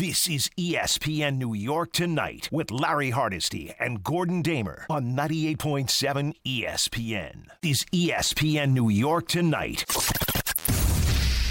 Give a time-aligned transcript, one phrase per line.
[0.00, 7.44] This is ESPN New York Tonight with Larry Hardesty and Gordon Damer on 98.7 ESPN.
[7.60, 9.84] This is ESPN New York Tonight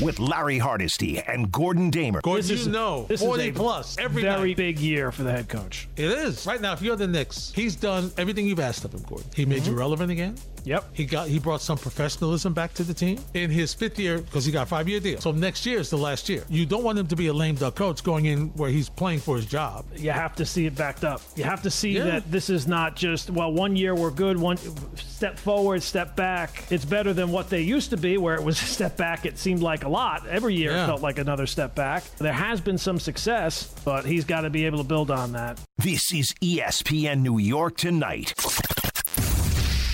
[0.02, 2.22] with Larry Hardesty and Gordon Damer.
[2.22, 4.58] Gordon, This you know, this is 40 a plus every very night.
[4.58, 5.88] big year for the head coach.
[5.96, 6.48] It is.
[6.48, 9.28] Right now, if you're the Knicks, he's done everything you've asked of him, Gordon.
[9.36, 9.72] He made Mm-hmm.
[9.74, 10.36] you relevant again.
[10.66, 10.84] Yep.
[10.94, 14.46] He got he brought some professionalism back to the team in his fifth year because
[14.46, 15.20] he got a five year deal.
[15.22, 16.44] So next year is the last year.
[16.50, 19.20] You don't want him to be a lame duck coach going in where he's playing
[19.20, 19.86] for his job.
[19.96, 21.22] You have to see it backed up.
[21.36, 22.04] You have to see Yeah.
[22.06, 24.58] that this is not just well, one year we're good, one
[24.98, 26.64] step forward, step back.
[26.70, 29.26] It's better than what they used to be, where it was a step back.
[29.26, 30.28] It seemed like a lot.
[30.28, 30.86] Every year Yeah.
[30.86, 32.04] felt like another step back.
[32.18, 35.60] There has been some success, but he's got to be able to build on that.
[35.78, 38.34] This is ESPN New York Tonight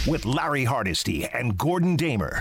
[0.07, 2.35] with Larry Hardesty and Gordon Damer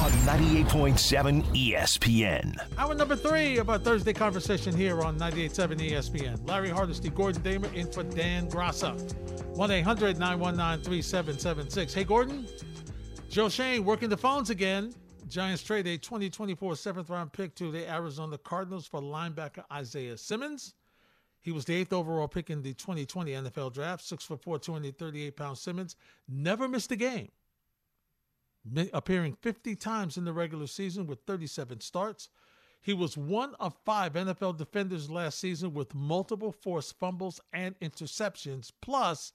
[0.00, 2.78] on 98.7 ESPN.
[2.78, 6.48] Hour number three of our Thursday conversation here on 98.7 ESPN.
[6.48, 8.94] Larry Hardesty, Gordon Damer, in for Dan Graca.
[9.56, 11.92] 1 800 919 3776.
[11.92, 12.46] Hey, Gordon.
[13.28, 14.94] Joe Shane working the phones again.
[15.28, 20.74] Giants trade a 2024 seventh round pick to the Arizona Cardinals for linebacker Isaiah Simmons.
[21.42, 24.04] He was the eighth overall pick in the 2020 NFL draft.
[24.04, 25.96] Six foot four, 238 pound Simmons.
[26.28, 27.30] Never missed a game
[28.92, 32.28] appearing 50 times in the regular season with 37 starts.
[32.82, 38.72] He was one of five NFL defenders last season with multiple forced fumbles and interceptions,
[38.80, 39.32] plus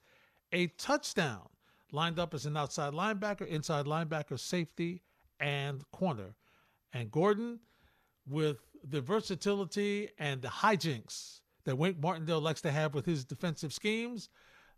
[0.52, 1.48] a touchdown.
[1.92, 5.04] Lined up as an outside linebacker, inside linebacker, safety,
[5.40, 6.36] and corner.
[6.92, 7.60] And Gordon,
[8.28, 13.74] with the versatility and the hijinks that Wink Martindale likes to have with his defensive
[13.74, 14.30] schemes,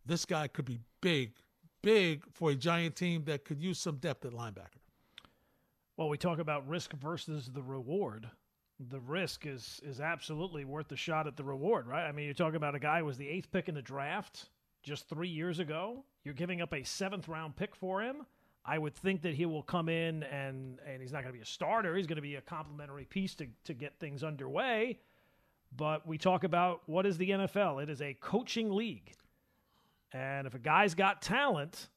[0.06, 1.34] this guy could be big,
[1.84, 4.82] big for a giant team that could use some depth at linebacker.
[5.98, 8.30] Well, we talk about risk versus the reward.
[8.80, 12.08] The risk is is absolutely worth the shot at the reward, right?
[12.08, 14.50] I mean, you're talking about a guy who was the eighth pick in the draft
[14.84, 16.06] just three years ago.
[16.24, 18.28] You're giving up a seventh round pick for him.
[18.64, 21.42] I would think that he will come in and and he's not going to be
[21.42, 21.96] a starter.
[21.96, 25.00] He's going to be a complementary piece to to get things underway.
[25.76, 27.84] But we talk about what is the NFL?
[27.84, 29.14] It is a coaching league.
[30.14, 31.90] And if a guy's got talent,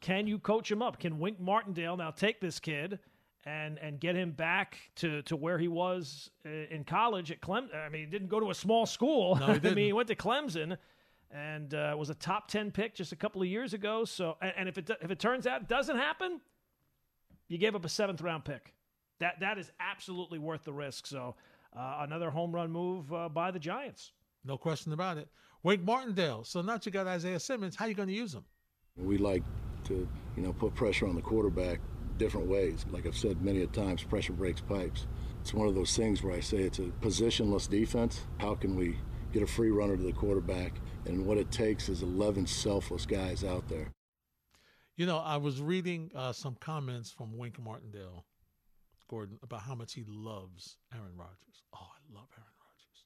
[0.00, 0.98] can you coach him up?
[0.98, 2.98] Can Wink Martindale now take this kid
[3.44, 7.74] and and get him back to, to where he was uh, in college at Clemson?
[7.74, 9.36] I mean, he didn't go to a small school.
[9.36, 10.76] No, he I mean, he went to Clemson
[11.30, 14.04] and uh, was a top ten pick just a couple of years ago.
[14.04, 16.40] So, and, and if it if it turns out it doesn't happen,
[17.48, 18.72] you gave up a seventh round pick.
[19.18, 21.06] That that is absolutely worth the risk.
[21.06, 21.34] So,
[21.76, 24.12] uh, another home run move uh, by the Giants.
[24.44, 25.28] No question about it.
[25.62, 26.44] Wink Martindale.
[26.44, 28.44] So now that you got Isaiah Simmons, how you going to use him?
[28.96, 29.42] We like
[29.84, 31.80] to, you know, put pressure on the quarterback
[32.20, 32.84] different ways.
[32.90, 35.06] Like I've said many a times, pressure breaks pipes.
[35.40, 38.22] It's one of those things where I say it's a positionless defense.
[38.38, 38.98] How can we
[39.32, 40.74] get a free runner to the quarterback?
[41.06, 43.90] And what it takes is 11 selfless guys out there.
[44.96, 48.26] You know, I was reading uh, some comments from Wink Martindale,
[49.10, 51.64] Gordon, about how much he loves Aaron Rodgers.
[51.74, 53.04] Oh, I love Aaron Rodgers.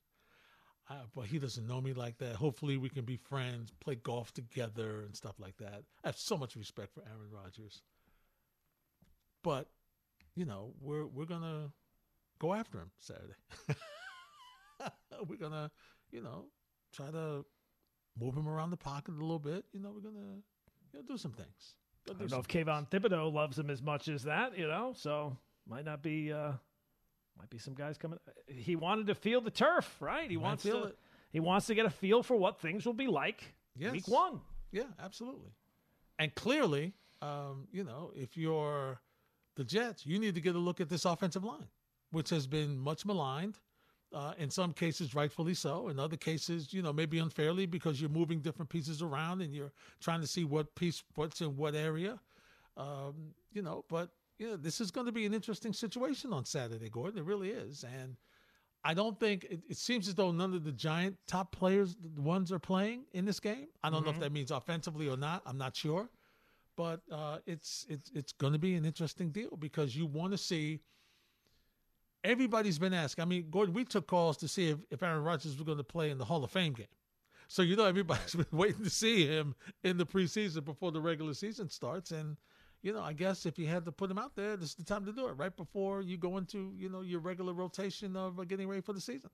[0.90, 2.36] Uh, but he doesn't know me like that.
[2.36, 5.82] Hopefully, we can be friends, play golf together, and stuff like that.
[6.04, 7.80] I have so much respect for Aaron Rodgers.
[9.42, 9.68] But,
[10.36, 11.72] you know, we're we're gonna
[12.38, 13.32] go after him Saturday.
[15.26, 15.70] we're gonna,
[16.10, 16.48] you know,
[16.92, 17.46] try to
[18.20, 19.64] move him around the pocket a little bit.
[19.72, 20.36] You know, we're gonna,
[20.92, 21.76] you know, do some things.
[22.10, 24.92] I don't know if Kayvon Thibodeaux loves him as much as that, you know.
[24.94, 25.38] So
[25.68, 26.52] might not be, uh,
[27.38, 28.18] might be some guys coming.
[28.46, 30.30] He wanted to feel the turf, right?
[30.30, 30.88] He Might wants feel to.
[30.88, 30.98] it.
[31.30, 33.92] He wants to get a feel for what things will be like Yes.
[33.92, 34.40] week one.
[34.70, 35.50] Yeah, absolutely.
[36.18, 36.92] And clearly,
[37.22, 39.00] um, you know, if you're
[39.56, 41.66] the Jets, you need to get a look at this offensive line,
[42.12, 43.58] which has been much maligned.
[44.12, 45.88] Uh, in some cases, rightfully so.
[45.88, 49.72] In other cases, you know, maybe unfairly because you're moving different pieces around and you're
[50.00, 52.20] trying to see what piece what's in what area.
[52.76, 56.44] Um, you know, but you know, this is going to be an interesting situation on
[56.44, 57.18] Saturday, Gordon.
[57.18, 58.16] It really is, and
[58.84, 62.20] I don't think it, it seems as though none of the giant top players, the
[62.20, 63.68] ones are playing in this game.
[63.82, 65.42] I don't know if that means offensively or not.
[65.46, 66.10] I'm not sure,
[66.76, 70.38] but uh, it's it's it's going to be an interesting deal because you want to
[70.38, 70.80] see.
[72.22, 73.20] Everybody's been asking.
[73.20, 75.84] I mean, Gordon, we took calls to see if, if Aaron Rodgers was going to
[75.84, 76.86] play in the Hall of Fame game.
[77.48, 81.34] So you know everybody's been waiting to see him in the preseason before the regular
[81.34, 82.36] season starts, and
[82.84, 84.84] you know I guess if you had to put him out there, this is the
[84.84, 88.38] time to do it right before you go into you know your regular rotation of
[88.38, 89.30] uh, getting ready for the season.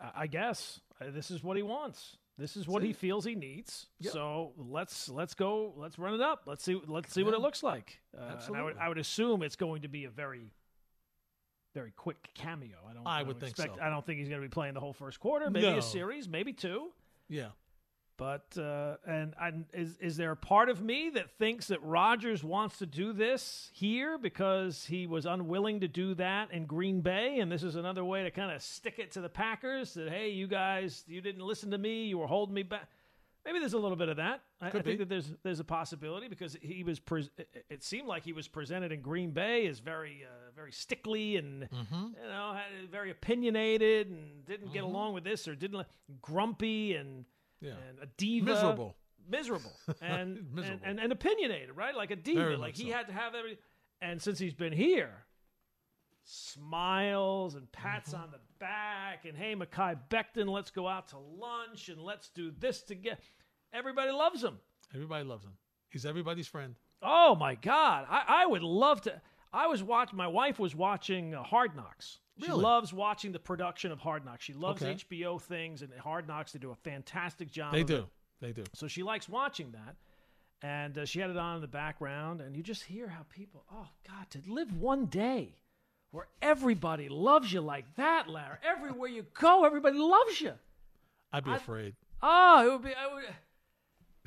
[0.00, 2.16] I I guess Uh, this is what he wants.
[2.38, 3.86] This is what he feels he needs.
[4.00, 4.12] Yep.
[4.12, 5.72] So let's let's go.
[5.76, 6.42] Let's run it up.
[6.46, 6.80] Let's see.
[6.86, 8.00] Let's see what it looks like.
[8.16, 8.74] Uh, and I would Absolutely.
[8.80, 10.52] I would assume it's going to be a very
[11.74, 12.76] very quick cameo.
[12.88, 13.06] I don't.
[13.06, 13.76] I don't would think so.
[13.80, 15.50] I don't think he's going to be playing the whole first quarter.
[15.50, 15.78] Maybe No.
[15.78, 16.92] a series, maybe two.
[17.28, 17.48] Yeah.
[18.16, 22.44] But uh, and and is is there a part of me that thinks that Rodgers
[22.44, 27.40] wants to do this here because he was unwilling to do that in Green Bay,
[27.40, 30.28] and this is another way to kind of stick it to the Packers that hey,
[30.30, 32.88] you guys, you didn't listen to me, you were holding me back.
[33.44, 34.40] Maybe there's a little bit of that.
[34.58, 37.28] I, I think that there's there's a possibility because he was pres
[37.68, 41.68] it- seemed like he was presented in Green Bay as very uh, very stickly and
[41.68, 42.04] Mm-hmm.
[42.22, 42.56] you know
[42.90, 45.84] very opinionated and didn't get along with this or didn't
[46.22, 47.24] grumpy and
[47.60, 47.72] Yeah.
[47.88, 48.96] and a diva Miserable.
[49.28, 50.80] miserable and, and, Miserable.
[50.84, 52.96] and and opinionated right like a diva Very like he so.
[52.96, 53.58] had to have every
[54.02, 55.24] and since he's been here
[56.24, 58.22] smiles and pats Mm-hmm.
[58.22, 62.50] on the back and hey Mekhi Becton let's go out to lunch and let's do
[62.58, 63.18] this together
[63.72, 64.58] everybody loves him
[64.94, 65.50] Everybody loves him.
[65.90, 66.76] He's everybody's friend.
[67.02, 69.20] oh my god I, I would love to
[69.52, 72.62] I was watching my wife was watching uh, Hard Knocks she Really?
[72.62, 74.94] loves watching the production of Hard Knocks she loves Okay.
[74.94, 77.96] HBO things and Hard Knocks they do a fantastic job They do.
[77.96, 78.06] it.
[78.40, 78.64] They do.
[78.74, 79.96] So she likes watching that.
[80.62, 83.64] And uh, she had it on in the background, and you just hear how people,
[83.70, 85.56] oh, God, to live one day
[86.10, 88.56] where everybody loves you like that, Larry.
[88.64, 90.52] Everywhere you go, everybody loves you.
[91.34, 91.94] I'd be afraid.
[92.22, 93.24] Oh, it would be, I would,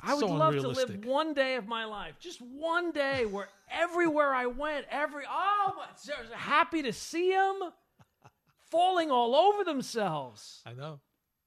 [0.00, 3.48] I would So love to live one day of my life, just one day where
[3.68, 7.58] everywhere I went, every, oh, so happy to see them
[8.70, 10.62] falling all over themselves.
[10.66, 11.00] I know.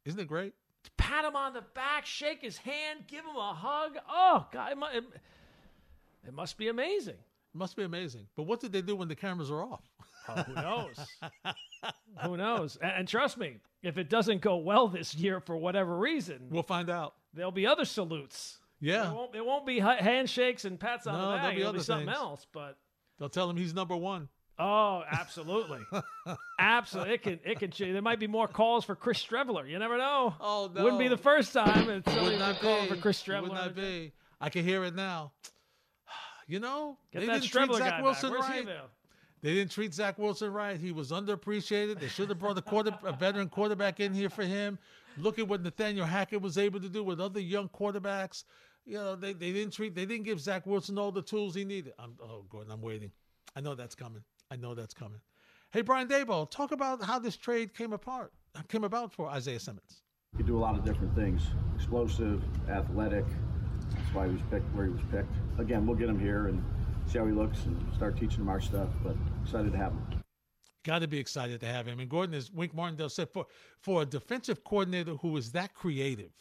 [0.05, 0.53] Isn't it great?
[0.97, 3.97] pat him on the back, shake his hand, give him a hug.
[4.09, 5.03] Oh God, it, mu- it,
[6.27, 7.13] it must be amazing.
[7.15, 8.25] It must be amazing.
[8.35, 9.83] But what did they do when the cameras are off?
[10.27, 10.99] Oh, who knows?
[12.23, 12.77] who knows?
[12.81, 16.63] And, and trust me, if it doesn't go well this year for whatever reason, We'll
[16.63, 17.13] find out.
[17.33, 18.57] there'll be other salutes.
[18.79, 19.11] Yeah.
[19.11, 21.55] it won't, there won't be handshakes and pats on No, the there'll back.
[21.55, 22.17] be It'll be something things.
[22.17, 22.47] else.
[22.51, 22.77] But
[23.19, 24.29] They'll tell him he's number one.
[24.61, 25.79] Oh, absolutely,
[26.59, 27.13] absolutely.
[27.13, 27.93] It can it can change.
[27.93, 29.67] There might be more calls for Chris Streveler.
[29.67, 30.35] You never know.
[30.39, 31.89] Oh, no, Wouldn't be the first time.
[31.89, 33.53] It's Would not calling for Chris Would Streveler.
[33.53, 34.13] not be.
[34.39, 35.31] I can hear it now.
[36.47, 38.33] You know, Get they didn't treat Zach Wilson.
[38.33, 38.67] Right.
[39.41, 40.77] They didn't treat Zach Wilson right.
[40.77, 41.99] He was underappreciated.
[41.99, 44.77] They should have brought a quarter, a veteran quarterback in here for him.
[45.17, 48.43] Look at what Nathaniel Hackett was able to do with other young quarterbacks.
[48.85, 51.63] You know, they, they didn't treat, they didn't give Zach Wilson all the tools he
[51.63, 51.93] needed.
[51.97, 53.11] I'm, oh, Gordon, I'm waiting.
[53.55, 54.23] I know that's coming.
[54.51, 55.21] I know that's coming.
[55.71, 58.33] Hey, Brian Daboll, talk about how this trade came apart,
[58.67, 60.03] came about for Isaiah Simmons.
[60.33, 61.41] He could do a lot of different things.
[61.75, 63.23] Explosive, athletic.
[63.95, 65.33] That's why he was picked where he was picked.
[65.57, 66.61] Again, we'll get him here and
[67.05, 68.89] see how he looks and start teaching him our stuff.
[69.01, 70.21] But excited to have him.
[70.83, 72.01] Got to be excited to have him.
[72.01, 73.45] And Gordon, as Wink Martindale said, for
[73.79, 76.31] for a defensive coordinator who is that creative,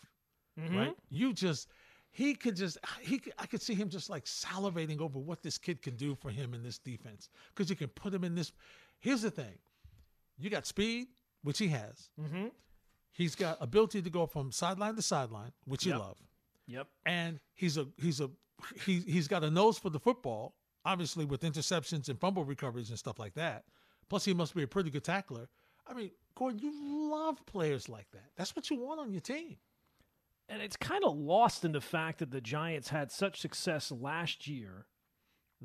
[0.59, 0.77] mm-hmm.
[0.77, 0.97] right?
[1.11, 1.69] You just
[2.13, 5.59] he could just he could, I could see him just like salivating over what this
[5.59, 8.53] kid can do for him in this defense because you can put him in this.
[8.99, 9.59] Here's the thing:
[10.39, 11.09] you got speed,
[11.43, 12.11] which he has.
[12.21, 12.47] Mm-hmm.
[13.13, 16.01] He's got ability to go from sideline to sideline, which you Yep.
[16.01, 16.19] love,
[16.67, 16.89] Yep.
[17.07, 18.31] and he's a he's a
[18.85, 20.55] he he's got a nose for the football,
[20.85, 23.65] obviously with interceptions and fumble recoveries and stuff like that.
[24.09, 25.49] Plus, he must be a pretty good tackler.
[25.87, 28.31] I mean, Gordon, you love players like that.
[28.37, 29.57] That's what you want on your team.
[30.51, 34.49] And it's kind of lost in the fact that the Giants had such success last
[34.49, 34.87] year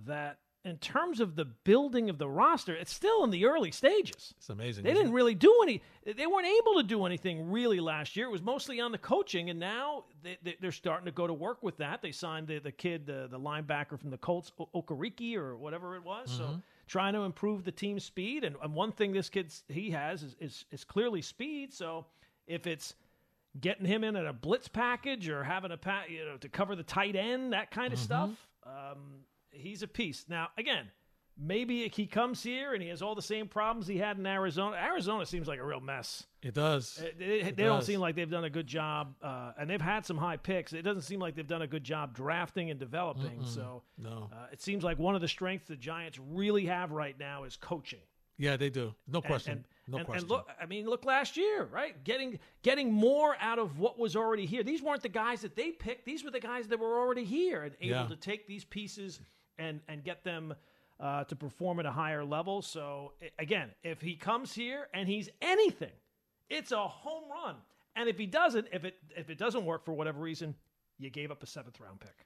[0.06, 4.34] that in terms of the building of the roster, it's still in the early stages.
[4.38, 4.84] It's amazing.
[4.84, 5.14] They didn't it?
[5.14, 5.82] really do any.
[6.06, 8.28] They weren't able to do anything really last year.
[8.28, 11.34] It was mostly on the coaching, and now they, they, they're starting to go to
[11.34, 12.02] work with that.
[12.02, 15.96] They signed the, the kid, the, the linebacker from the Colts, o- Okereke or whatever
[15.96, 16.32] it was.
[16.32, 16.60] So mm-hmm.
[16.88, 18.44] trying to improve the team speed.
[18.44, 21.74] And, and one thing this kid he has is, is is clearly speed.
[21.74, 22.08] So
[22.48, 22.96] if it's
[23.60, 26.76] getting him in at a blitz package or having a pa- you know to cover
[26.76, 28.30] the tight end, that kind of stuff.
[28.66, 29.22] Um,
[29.52, 30.26] he's a piece.
[30.28, 30.88] Now, again,
[31.38, 34.76] maybe he comes here and he has all the same problems he had in Arizona.
[34.78, 36.26] Arizona seems like a real mess.
[36.42, 37.00] It does.
[37.02, 40.06] Uh, They, they don't seem like they've done a good job, uh, and they've had
[40.06, 40.74] some high picks.
[40.74, 43.44] It doesn't seem like they've done a good job drafting and developing.
[43.46, 44.30] So No.
[44.32, 47.56] uh, it seems like one of the strengths the Giants really have right now is
[47.58, 48.00] coaching.
[48.38, 48.94] Yeah, they do.
[49.08, 49.52] No And- question.
[49.54, 50.24] And, no and, question.
[50.24, 52.02] And look, I mean, look last year, right?
[52.04, 54.64] Getting getting more out of what was already here.
[54.64, 56.06] These weren't the guys that they picked.
[56.06, 58.08] These were the guys that were already here and able Yeah.
[58.08, 59.20] to take these pieces
[59.58, 60.54] and and get them
[61.00, 62.62] uh, to perform at a higher level.
[62.62, 65.92] So again, if he comes here and he's anything,
[66.50, 67.56] it's a home run.
[67.98, 70.56] And if he doesn't, if it if it doesn't work for whatever reason,
[70.98, 72.26] you gave up a seventh round pick.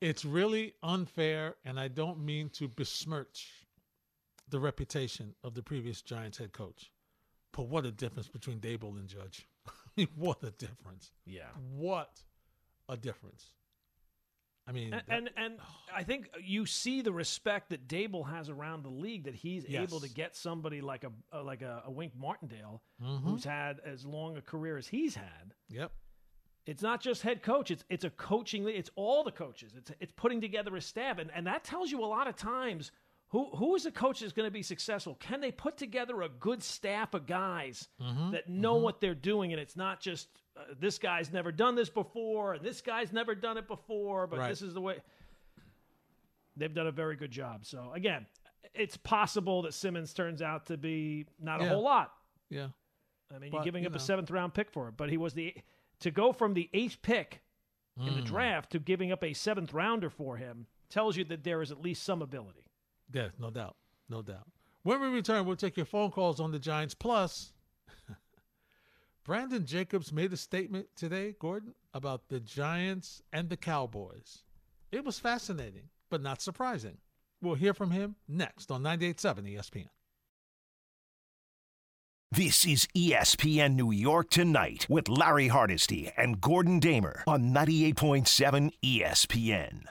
[0.00, 3.61] it's really unfair, and I don't mean to besmirch
[4.52, 6.92] the reputation of the previous Giants head coach.
[7.52, 9.48] But what a difference between Daboll and Judge.
[9.68, 11.10] I mean, what a difference.
[11.26, 11.48] Yeah.
[11.74, 12.22] What
[12.88, 13.46] a difference.
[14.66, 15.54] I mean, And, that- and and
[15.92, 19.98] I think you see the respect that Daboll has around the league that he's able
[20.00, 23.22] to get somebody like a, a like a, a Wink Martindale Mhm.
[23.24, 25.54] who's had as long a career as he's had.
[25.68, 25.90] yep.
[26.64, 28.68] It's not just head coach; it's it's a coaching.
[28.68, 29.72] It's all the coaches.
[29.76, 32.92] It's it's putting together a staff, and and that tells you a lot of times
[33.32, 35.16] who who is a coach that's going to be successful.
[35.18, 38.30] Can they put together a good staff of guys Mm-hmm.
[38.32, 41.88] that know what they're doing, and it's not just uh, this guy's never done this
[41.88, 44.48] before, and this guy's never done it before, but Right.
[44.50, 44.98] this is the way.
[46.56, 47.64] They've done a very good job.
[47.64, 48.26] So again,
[48.74, 52.12] it's possible that Simmons turns out to be not a whole lot.
[52.50, 52.68] Yeah.
[53.34, 53.96] I mean, But, you're giving you up know.
[53.96, 55.54] a seventh round pick for it, but he was the
[56.00, 57.40] to go from the eighth pick
[57.96, 58.16] in Mm.
[58.16, 61.70] the draft to giving up a seventh rounder for him tells you that there is
[61.70, 62.66] at least some ability.
[63.12, 63.76] Yeah, no doubt.
[64.08, 64.46] No doubt.
[64.82, 66.94] When we return, we'll take your phone calls on the Giants.
[66.94, 67.52] Plus,
[69.24, 74.42] Brandon Jacobs made a statement today, Gordon, about the Giants and the Cowboys.
[74.90, 76.98] It was fascinating, but not surprising.
[77.40, 79.88] We'll hear from him next on 98.7 ESPN.
[82.30, 89.84] This is ESPN New York Tonight with Larry Hardesty and Gordon Damer on 98.7 ESPN.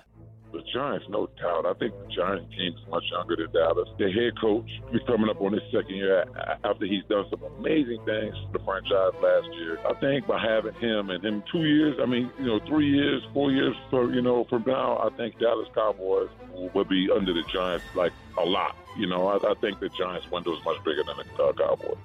[0.51, 1.65] The Giants, no doubt.
[1.65, 3.87] I think the Giants team is much younger than Dallas.
[3.97, 6.25] The head coach is coming up on his second year
[6.63, 9.79] after he's done some amazing things for the franchise last year.
[9.87, 13.23] I think by having him and him two years, I mean, you know, three years,
[13.33, 16.29] four years for you know from now, I think Dallas Cowboys
[16.73, 18.75] will, be under the Giants like a lot.
[18.97, 21.97] You know, I, I think the Giants window is much bigger than the uh, Cowboys.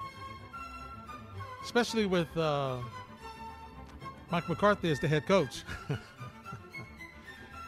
[1.64, 2.76] Especially with uh,
[4.30, 5.64] Mike McCarthy as the head coach.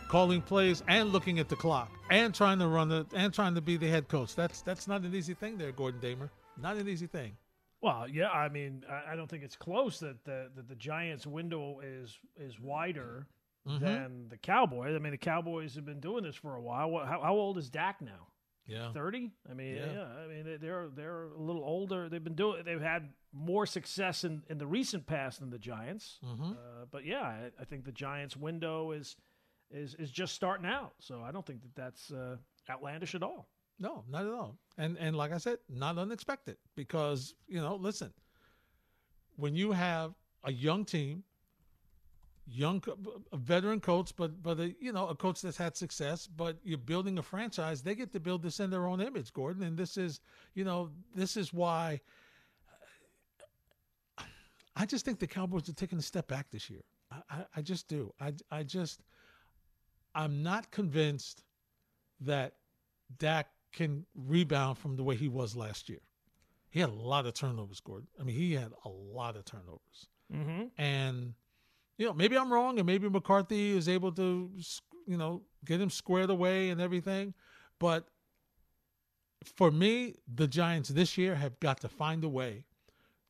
[0.08, 3.60] Calling plays and looking at the clock and trying to run the and trying to
[3.60, 4.34] be the head coach.
[4.34, 6.30] That's that's not an easy thing there, Gordon Damer.
[6.60, 7.36] Not an easy thing.
[7.82, 11.26] Well, yeah, I mean, I, I don't think it's close that the that the Giants'
[11.26, 13.26] window is is wider
[13.68, 13.80] Mhm.
[13.80, 14.94] than the Cowboys.
[14.94, 16.90] I mean, the Cowboys have been doing this for a while.
[17.04, 18.28] How, how old is Dak now?
[18.66, 18.92] Yeah.
[18.92, 19.30] Thirty.
[19.50, 19.92] I mean, Yeah.
[19.92, 20.06] yeah.
[20.24, 22.08] I mean, they- they're they're a little older.
[22.08, 22.64] They've been doing.
[22.64, 26.18] They've had more success in, in the recent past than the Giants.
[26.24, 26.52] Mhm.
[26.56, 29.16] Uh, but yeah, I, I think the Giants' window is
[29.70, 30.92] is is just starting out.
[30.98, 32.36] So I don't think that that's uh,
[32.70, 33.48] outlandish at all.
[33.78, 34.58] No, not at all.
[34.76, 38.12] And and like I said, not unexpected because you know, listen,
[39.36, 41.22] when you have a young team,
[42.46, 42.82] young
[43.32, 46.78] a veteran coach, but but a, you know a coach that's had success, but you're
[46.78, 49.62] building a franchise, they get to build this in their own image, Gordon.
[49.62, 50.20] And this is
[50.54, 52.00] you know this is why.
[54.80, 56.82] I just think the Cowboys are taking a step back this year.
[57.10, 58.14] I, I, I just do.
[58.20, 59.02] I, I just,
[60.18, 61.44] I'm not convinced
[62.22, 62.54] that
[63.18, 66.00] Dak can rebound from the way he was last year.
[66.70, 68.08] He had a lot of turnovers, Gordon.
[68.20, 70.08] I mean, he had a lot of turnovers.
[70.34, 70.64] Mm-hmm.
[70.76, 71.34] And,
[71.98, 74.50] you know, maybe I'm wrong and maybe McCarthy is able to,
[75.06, 77.32] you know, get him squared away and everything.
[77.78, 78.08] But
[79.56, 82.64] for me, the Giants this year have got to find a way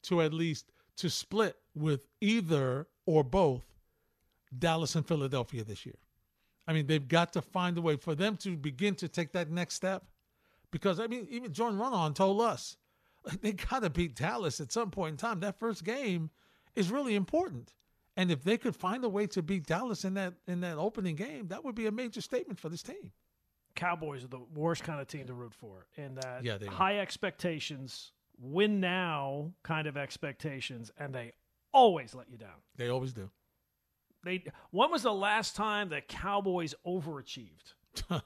[0.04, 3.66] to at least to split with either or both
[4.58, 5.98] Dallas and Philadelphia this year.
[6.68, 9.50] I mean, they've got to find a way for them to begin to take that
[9.50, 10.04] next step.
[10.70, 12.76] Because I mean, even Jordan Raanan told us
[13.40, 15.40] they got to beat Dallas at some point in time.
[15.40, 16.30] That first game
[16.76, 17.72] is really important,
[18.18, 21.16] and if they could find a way to beat Dallas in that in that opening
[21.16, 23.12] game, that would be a major statement for this team.
[23.74, 26.72] Cowboys are the worst kind of team to root for in that Yeah, they are.
[26.72, 31.32] high expectations, win now kind of expectations, and they
[31.72, 32.60] always let you down.
[32.76, 33.30] They always do.
[34.24, 37.74] They when was the last time the Cowboys overachieved?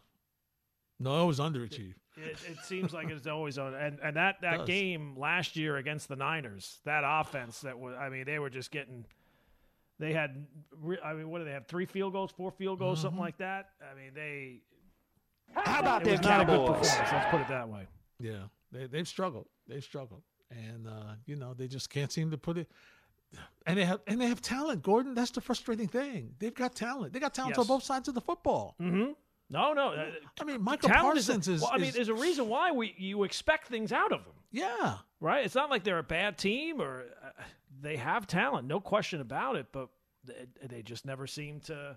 [1.01, 1.95] No, it was underachieved.
[2.17, 6.07] It, it seems like it's always on, and and that that game last year against
[6.09, 9.05] the Niners, that offense that was, I mean, they were just getting.
[9.99, 10.47] They had,
[11.05, 11.67] I mean, what do they have?
[11.67, 13.21] Three field goals, four field goals, something Mm-hmm.
[13.25, 13.71] like that.
[13.81, 14.61] I mean, they.
[15.55, 16.79] How about It was them not a good Cowboys?
[16.91, 17.13] performance.
[17.13, 17.87] Let's put it that way.
[18.21, 19.49] Yeah, they they've struggled.
[19.67, 20.23] They've struggled,
[20.53, 22.71] and uh, you know they just can't seem to put it.
[23.67, 25.15] And they have and they have talent, Gordon.
[25.15, 26.35] That's the frustrating thing.
[26.39, 27.13] They've got talent.
[27.13, 28.75] They got talent on both sides of the football.
[28.81, 29.13] Mm-hmm.
[29.51, 29.89] No, no.
[29.93, 30.07] uh,
[30.41, 31.61] I mean, Michael is, Parsons is.
[31.61, 34.35] well, I mean, is- there's a reason why we you expect things out of them,
[34.51, 35.45] yeah, right?
[35.45, 37.29] It's not like they're a bad team or uh,
[37.81, 39.67] they have talent, no question about it.
[39.71, 39.91] But
[40.25, 41.97] they, they just never seem to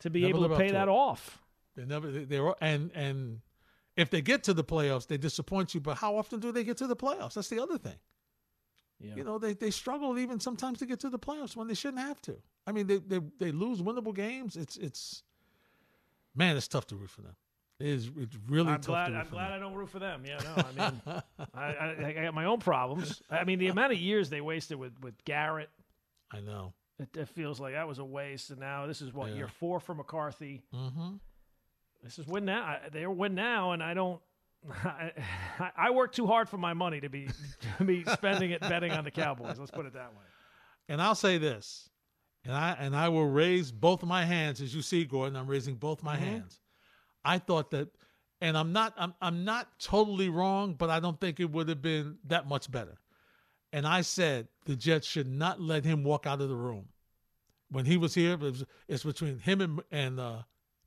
[0.00, 0.90] to be Never able to pay that it.
[0.90, 1.38] off.
[1.76, 3.40] they never they, they're and and
[3.96, 5.80] if they get to the playoffs, they disappoint you.
[5.80, 7.34] But how often do they get to the playoffs?
[7.34, 7.96] That's the other thing.
[9.04, 9.14] Yeah.
[9.16, 12.00] You know, they, they struggle even sometimes to get to the playoffs when they shouldn't
[12.02, 12.36] have to.
[12.66, 14.56] I mean, they they, they lose winnable games.
[14.56, 15.22] It's it's
[16.34, 17.36] man, it's tough to root for them.
[17.80, 19.06] It is it's really I'm tough glad.
[19.08, 19.52] to root I'm for glad them.
[19.54, 20.22] I don't root for them.
[20.26, 20.62] Yeah, no.
[20.62, 21.02] I mean,
[21.54, 23.22] I, I, I got my own problems.
[23.30, 25.68] I mean, the amount of years they wasted with with Garrett,
[26.32, 26.72] I know.
[26.98, 28.50] It, it feels like that was a waste.
[28.50, 29.34] And now this is what Yeah.
[29.34, 30.62] year four for McCarthy.
[30.72, 31.14] Mm-hmm.
[32.04, 32.76] This is win now.
[32.92, 34.20] They're win now, and I don't.
[34.84, 35.12] I,
[35.76, 37.28] I work too hard for my money to be
[37.78, 39.58] to be spending it betting on the Cowboys.
[39.58, 40.24] Let's put it that way.
[40.88, 41.88] And I'll say this,
[42.44, 45.36] and I and I will raise both of my hands as you see, Gordon.
[45.36, 46.60] I'm raising both my hands.
[47.24, 47.88] I thought that,
[48.40, 51.82] and I'm not I'm I'm not totally wrong, but I don't think it would have
[51.82, 52.98] been that much better.
[53.72, 56.88] And I said the Jets should not let him walk out of the room.
[57.70, 60.42] When he was here, it was, it's between him and and uh,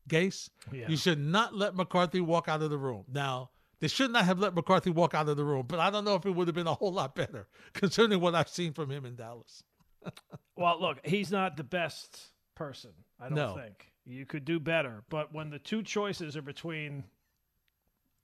[0.07, 0.49] Gase.
[0.71, 0.87] Yeah.
[0.87, 3.03] You should not let McCarthy walk out of the room.
[3.11, 6.03] Now, they should not have let McCarthy walk out of the room, but I don't
[6.05, 8.89] know if it would have been a whole lot better concerning what I've seen from
[8.91, 9.63] him in Dallas.
[10.55, 12.19] Well, look, he's not the best
[12.55, 12.89] person.
[13.19, 13.53] I don't No.
[13.55, 15.03] think you could do better.
[15.07, 17.03] But when the two choices are between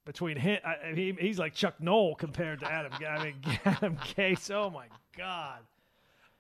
[0.06, 2.92] between him, I, he, he's like Chuck Noll compared to Adam.
[3.08, 4.50] I mean, Adam Gase.
[4.52, 5.60] Oh my God,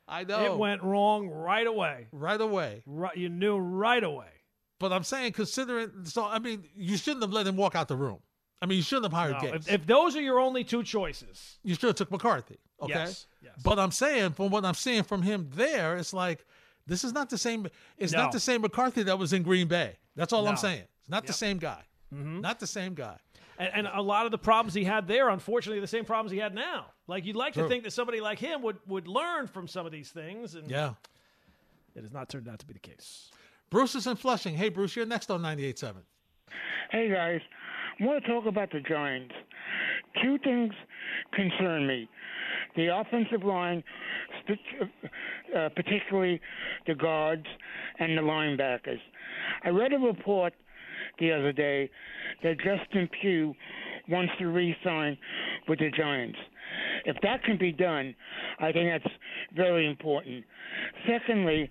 [0.07, 0.45] I know.
[0.53, 2.07] it went wrong right away.
[2.11, 2.81] right away.
[2.87, 4.27] Right, you knew right away.
[4.79, 7.95] But I'm saying, considering, so I mean, you shouldn't have let him walk out the
[7.95, 8.19] room.
[8.63, 9.55] I mean, you shouldn't have hired No, Gase.
[9.67, 12.57] if, if those are your only two choices, you should have took McCarthy.
[12.81, 12.93] Okay.
[12.93, 13.53] Yes, yes.
[13.63, 16.45] But I'm saying, from what I'm seeing from him there, it's like
[16.87, 17.67] this is not the same.
[17.97, 18.19] It's No.
[18.23, 19.97] not the same McCarthy that was in Green Bay.
[20.15, 20.83] That's all I'm saying.
[21.01, 21.83] It's not the same guy.
[22.13, 22.39] Mm-hmm.
[22.41, 23.17] Not the same guy.
[23.57, 26.37] and, and a lot of the problems he had there, unfortunately, the same problems he
[26.37, 26.85] had now.
[27.07, 27.63] Like you'd like True.
[27.63, 30.71] to think that somebody like him would would learn from some of these things, and
[30.71, 30.93] Yeah.
[31.95, 33.29] it has not turned out to be the case.
[33.69, 34.55] Bruce is in Flushing.
[34.55, 35.95] Hey, Bruce, you're next on 98.7.
[36.91, 37.41] Hey guys,
[37.99, 39.33] I want to talk about the Giants.
[40.21, 40.73] Two things
[41.33, 42.09] concern me:
[42.75, 43.83] the offensive line,
[45.55, 46.41] uh, particularly
[46.87, 47.45] the guards
[47.99, 48.99] and the linebackers.
[49.63, 50.53] I read a report
[51.19, 51.89] the other day
[52.41, 53.53] that Justin Pugh
[54.09, 55.17] wants to re-sign
[55.67, 56.37] with the Giants.
[57.05, 58.15] If that can be done,
[58.59, 59.13] I think that's
[59.55, 60.43] very important.
[61.07, 61.69] Secondly,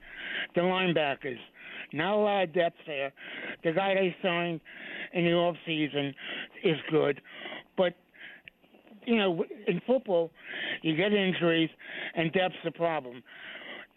[0.55, 1.39] the linebackers.
[1.93, 3.13] Not a lot of depth there.
[3.65, 4.61] The guy they signed
[5.13, 6.15] in the off season
[6.65, 7.21] is good,
[7.77, 7.95] but
[9.07, 10.31] you know, in football,
[10.83, 11.71] you get injuries,
[12.15, 13.23] and depth's a problem.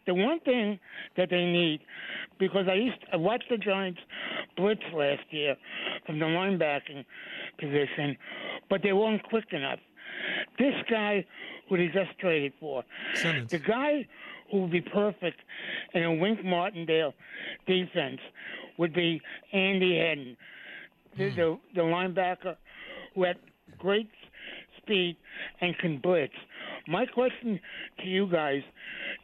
[0.08, 0.80] The one thing
[1.18, 1.80] that they need,
[2.40, 4.00] because I used I watched the Giants
[4.56, 5.56] blitz last year
[6.06, 7.06] from the linebacking
[7.60, 8.18] position,
[8.70, 9.80] but they weren't quick enough.
[10.60, 11.26] This guy
[11.70, 12.84] who they just traded for,
[13.16, 13.52] Simmons.
[13.52, 14.08] the guy
[14.52, 15.40] who would be perfect
[15.94, 17.14] in a Wink Martindale
[17.68, 18.20] defense
[18.78, 19.22] would be
[19.54, 20.38] Andy Hedden,
[21.18, 21.36] the, hmm.
[21.36, 22.56] the, the linebacker
[23.14, 23.38] who had
[23.78, 24.10] great
[24.82, 25.18] speed
[25.62, 26.34] and can blitz.
[26.88, 27.60] My question
[28.00, 28.62] to you guys: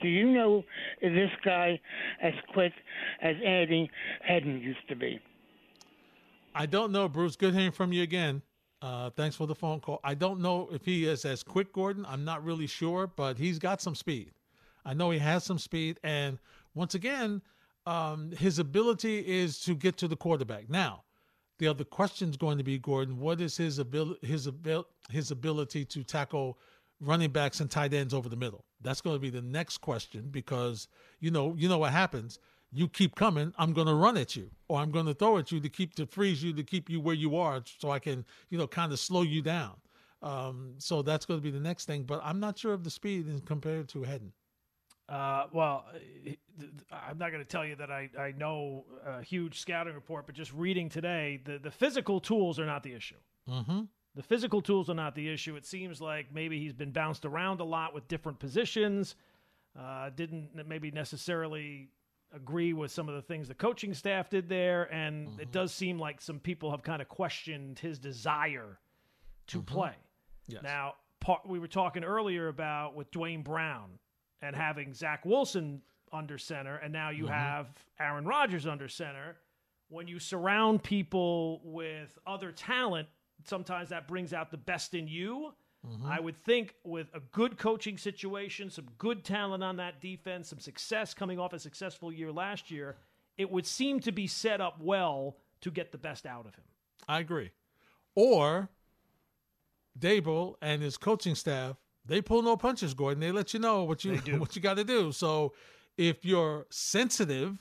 [0.01, 0.63] Do you know
[1.01, 1.79] is this guy
[2.21, 2.73] as quick
[3.21, 3.89] as Andy
[4.27, 5.19] Hedden used to be?
[6.55, 7.35] I don't know, Bruce.
[7.35, 8.41] Good hearing from you again.
[8.81, 9.99] Uh, thanks for the phone call.
[10.03, 12.05] I don't know if he is as quick, Gordon.
[12.07, 14.31] I'm not really sure, but he's got some speed.
[14.83, 16.39] I know he has some speed, and
[16.73, 17.41] once again,
[17.85, 20.69] um, his ability is to get to the quarterback.
[20.69, 21.03] Now,
[21.59, 25.29] the other question is going to be, Gordon, what is his ability his abil- his
[25.29, 26.57] ability to tackle
[26.99, 28.65] running backs and tight ends over the middle?
[28.81, 30.87] That's going to be the next question because
[31.19, 32.39] you know you know what happens.
[32.73, 35.51] You keep coming, I'm going to run at you, or I'm going to throw at
[35.51, 38.25] you to keep to freeze you to keep you where you are, so I can
[38.49, 39.73] you know kind of slow you down.
[40.21, 42.89] Um, so that's going to be the next thing, but I'm not sure of the
[42.91, 44.31] speed compared to Hedden.
[45.09, 46.31] Uh, well, uh,
[46.91, 50.35] I'm not going to tell you that I, I know a huge scouting report, but
[50.35, 53.17] just reading today, the, the physical tools are not the issue.
[53.49, 53.81] Mm-hmm.
[54.15, 55.57] The physical tools are not the issue.
[55.57, 59.15] It seems like maybe he's been bounced around a lot with different positions.
[59.77, 61.89] Uh, didn't maybe necessarily
[62.33, 65.51] agree with some of the things the coaching staff did there, and it mm-hmm.
[65.51, 68.79] does seem like some people have kind of questioned his desire
[69.47, 69.73] to mm-hmm.
[69.73, 69.95] play.
[70.47, 70.63] Yes.
[70.63, 73.99] Now, part, we were talking earlier about with Duane Brown
[74.41, 77.33] and having Zach Wilson under center, and now you mm-hmm.
[77.33, 77.67] have
[77.99, 79.37] Aaron Rodgers under center.
[79.89, 83.07] When you surround people with other talent,
[83.45, 85.53] sometimes that brings out the best in you.
[85.87, 86.05] Mm-hmm.
[86.05, 90.59] I would think with a good coaching situation, some good talent on that defense, some
[90.59, 92.97] success coming off a successful year last year,
[93.37, 96.63] it would seem to be set up well to get the best out of him.
[97.07, 97.51] I agree.
[98.13, 98.69] Or
[99.97, 103.19] Daboll and his coaching staff, they pull no punches, Gordon.
[103.19, 105.11] They let you know what you what you got to do.
[105.11, 105.53] So
[105.97, 107.57] if you're sensitive,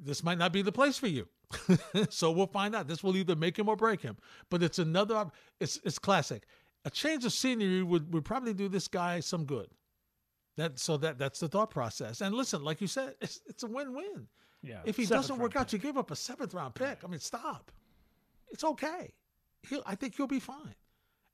[0.00, 1.28] this might not be the place for you.
[2.08, 2.88] so we'll find out.
[2.88, 4.16] This will either make him or break him.
[4.50, 5.30] But it's another.
[5.60, 6.44] It's it's classic.
[6.84, 9.68] A change of scenery would would probably do this guy some good.
[10.56, 12.20] That so that that's the thought process.
[12.20, 14.26] And listen, like you said, it's it's a win win.
[14.62, 14.80] Yeah.
[14.84, 15.72] If he doesn't work out, pick.
[15.72, 16.98] you gave up a seventh round pick.
[17.04, 17.70] I mean, stop.
[18.50, 19.14] It's okay.
[19.68, 20.74] He'll, I think he'll be fine.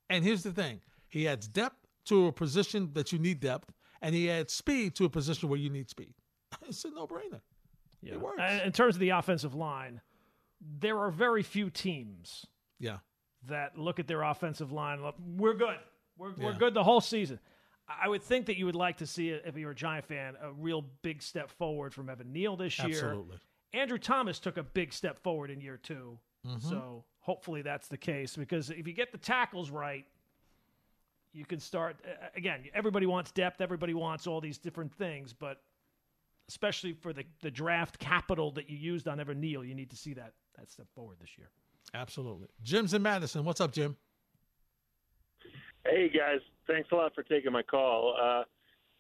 [0.09, 4.15] And here's the thing: he adds depth to a position that you need depth, and
[4.15, 6.15] he adds speed to a position where you need speed.
[6.69, 7.41] It's a no-brainer.
[8.03, 8.15] Yeah.
[8.15, 8.39] It works.
[8.41, 10.01] And in terms of the offensive line,
[10.61, 12.47] there are very few teams
[12.79, 12.99] Yeah.
[13.47, 15.03] That look at their offensive line.
[15.03, 15.77] Look, we're good.
[16.17, 17.39] We're, we're good the whole season.
[17.89, 20.53] I would think that you would like to see, if you're a Giant fan, a
[20.53, 22.89] real big step forward from Evan Neal this year.
[22.89, 23.39] Absolutely.
[23.73, 26.69] Andrew Thomas took a big step forward in year 2 Mm-hmm.
[26.69, 30.05] So hopefully that's the case because if you get the tackles right,
[31.33, 31.97] you can start.
[32.37, 35.61] Again, everybody wants depth, everybody wants all these different things, but
[36.49, 39.97] especially for the, the draft capital that you used on Evan Neal, you need to
[39.97, 41.51] see that, that step forward this year.
[41.95, 42.49] Absolutely.
[42.63, 43.45] Jim's in Madison.
[43.45, 43.97] What's up, Jim?
[45.85, 48.15] Hey guys, thanks a lot for taking my call.
[48.21, 48.43] Uh,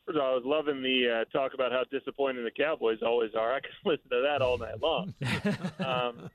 [0.06, 3.34] first of all, I was loving the uh, talk about how disappointing the Cowboys always
[3.34, 3.52] are.
[3.52, 5.14] I could listen to that all night long.
[5.86, 6.30] um,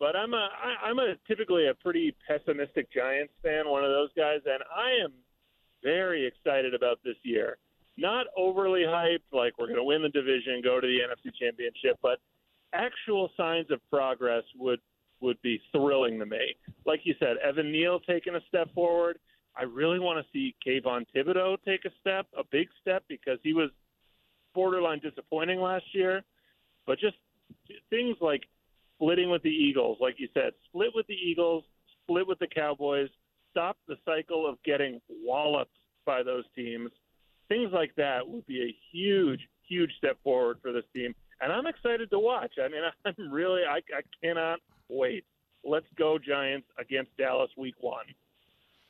[0.00, 4.10] but I'm a I, I'm a typically a pretty pessimistic Giants fan, one of those
[4.16, 5.12] guys, and I am
[5.82, 7.58] very excited about this year.
[7.96, 11.98] Not overly hyped, like we're going to win the division, go to the NFC Championship,
[12.02, 12.18] but
[12.74, 14.80] actual signs of progress would
[15.20, 16.54] would be thrilling to me.
[16.84, 19.18] Like you said, Evan Neal taking a step forward.
[19.56, 23.54] I really want to see Kayvon Thibodeaux take a step, a big step, because he
[23.54, 23.70] was
[24.54, 26.22] borderline disappointing last year.
[26.86, 27.16] But just
[27.90, 28.42] things like
[28.96, 31.64] splitting with the Eagles, like you said, split with the Eagles,
[32.02, 33.08] split with the Cowboys,
[33.50, 35.72] stop the cycle of getting walloped
[36.04, 36.90] by those teams.
[37.48, 41.14] Things like that would be a huge, huge step forward for this team.
[41.40, 42.54] And I'm excited to watch.
[42.62, 45.24] I mean, I'm really, I, I cannot wait.
[45.64, 48.04] Let's go, Giants, against Dallas week one.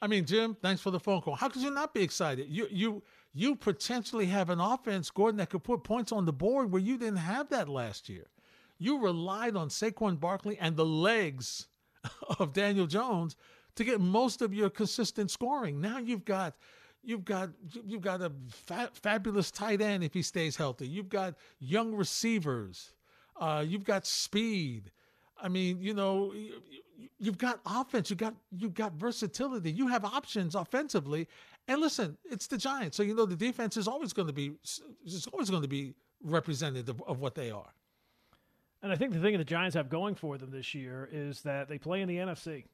[0.03, 1.35] I mean, Jim, thanks for the phone call.
[1.35, 2.49] How could you not be excited?
[2.49, 6.71] You you you potentially have an offense, Gordon, that could put points on the board
[6.71, 8.27] where you didn't have that last year.
[8.79, 11.69] You relied on Saquon Barkley and the legs
[12.39, 13.37] of Daniel Jones
[13.77, 15.81] to get most of your consistent scoring.
[15.81, 16.57] Now you've got
[17.03, 17.51] you've got
[17.85, 20.87] you've got a fa- fabulous tight end if he stays healthy.
[20.87, 22.93] You've got young receivers.
[23.39, 24.91] Uh, you've got speed.
[25.41, 26.63] I mean, you know, you-
[26.99, 31.29] you- you've got offense, you got you've got versatility, you have options offensively.
[31.69, 34.57] And listen, it's the Giants, so you know the defense is always going to be
[35.05, 37.75] is always going to be representative of what they are.
[38.83, 41.43] And I think the thing that the Giants have going for them this year is
[41.43, 42.65] that they play in the NFC.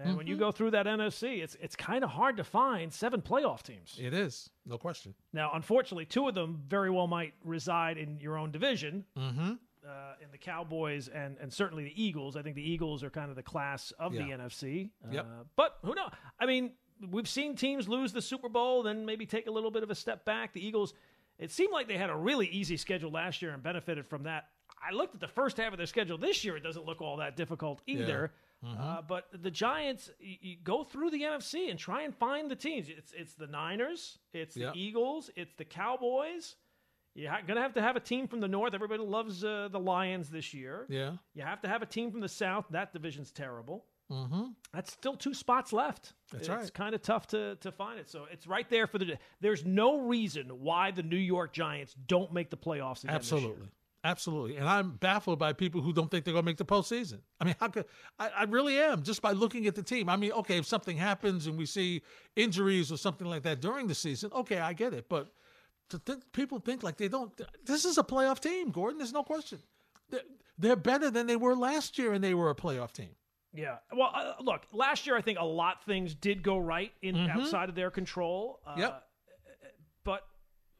[0.00, 0.40] And when you Mm-hmm.
[0.44, 3.98] go through that NFC, it's it's kind of hard to find seven playoff teams.
[4.00, 5.14] It is, no question.
[5.32, 9.54] Now, unfortunately, two of them very well might reside in your own division, Mm-hmm.
[9.88, 12.36] Uh, in the Cowboys and and certainly the Eagles.
[12.36, 14.36] I think the Eagles are kind of the class of the Yeah.
[14.38, 14.90] NFC.
[15.10, 15.24] Yep.
[15.24, 16.10] Uh, but who knows?
[16.38, 16.72] I mean,
[17.10, 19.94] we've seen teams lose the Super Bowl, then maybe take a little bit of a
[19.94, 20.52] step back.
[20.52, 20.94] The Eagles,
[21.38, 24.48] it seemed like they had a really easy schedule last year and benefited from that.
[24.80, 27.16] I looked at the first half of their schedule this year; it doesn't look all
[27.18, 28.32] that difficult either.
[28.64, 28.80] Mm-hmm.
[28.80, 32.56] Uh, but the Giants, you, you go through the NFC and try and find the
[32.56, 32.88] teams.
[32.88, 34.74] It's it's the Niners, it's Yep.
[34.74, 36.56] the Eagles, it's the Cowboys.
[37.18, 38.74] You're ha- gonna have to have a team from the North.
[38.74, 40.86] Everybody loves uh, the Lions this year.
[40.88, 41.14] Yeah.
[41.34, 42.66] You have to have a team from the South.
[42.70, 43.84] That division's terrible.
[44.10, 44.44] Mm-hmm.
[44.72, 46.14] That's still two spots left.
[46.30, 46.74] That's it's right.
[46.74, 48.08] kind of tough to, to find it.
[48.08, 49.18] So it's right there for the.
[49.40, 53.40] There's no reason why the New York Giants don't make the playoffs again this year.
[53.40, 53.68] Absolutely.
[54.04, 54.56] Absolutely.
[54.56, 57.18] And I'm baffled by people who don't think they're going to make the postseason.
[57.40, 57.84] I mean, how could
[58.18, 60.08] I, I really am just by looking at the team.
[60.08, 62.02] I mean, okay, if something happens and we see
[62.36, 65.08] injuries or something like that during the season, okay, I get it.
[65.08, 65.32] But
[65.90, 67.32] to think people think like they don't,
[67.64, 68.98] this is a playoff team, Gordon.
[68.98, 69.58] There's no question.
[70.10, 70.20] They're,
[70.58, 73.10] they're better than they were last year and they were a playoff team.
[73.54, 73.76] Yeah.
[73.96, 77.68] Well, uh, look, last year I think a lot things did go right in outside
[77.68, 78.60] of their control.
[78.66, 78.80] Uh, Mm-hmm.
[78.80, 79.04] Yep.
[80.04, 80.22] But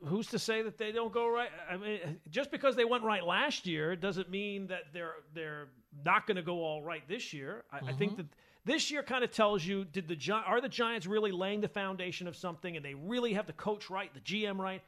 [0.05, 1.51] who's to say that they don't go right?
[1.71, 5.69] I mean, just because they went right last year doesn't mean that they're they're
[6.05, 7.65] not going to go all right this year.
[7.73, 7.99] I, I Mm-hmm.
[7.99, 8.27] think that
[8.65, 11.69] this year kind of tells you did the Gi- are the Giants really laying the
[11.69, 14.83] foundation of something, and they really have the coach right, the GM right.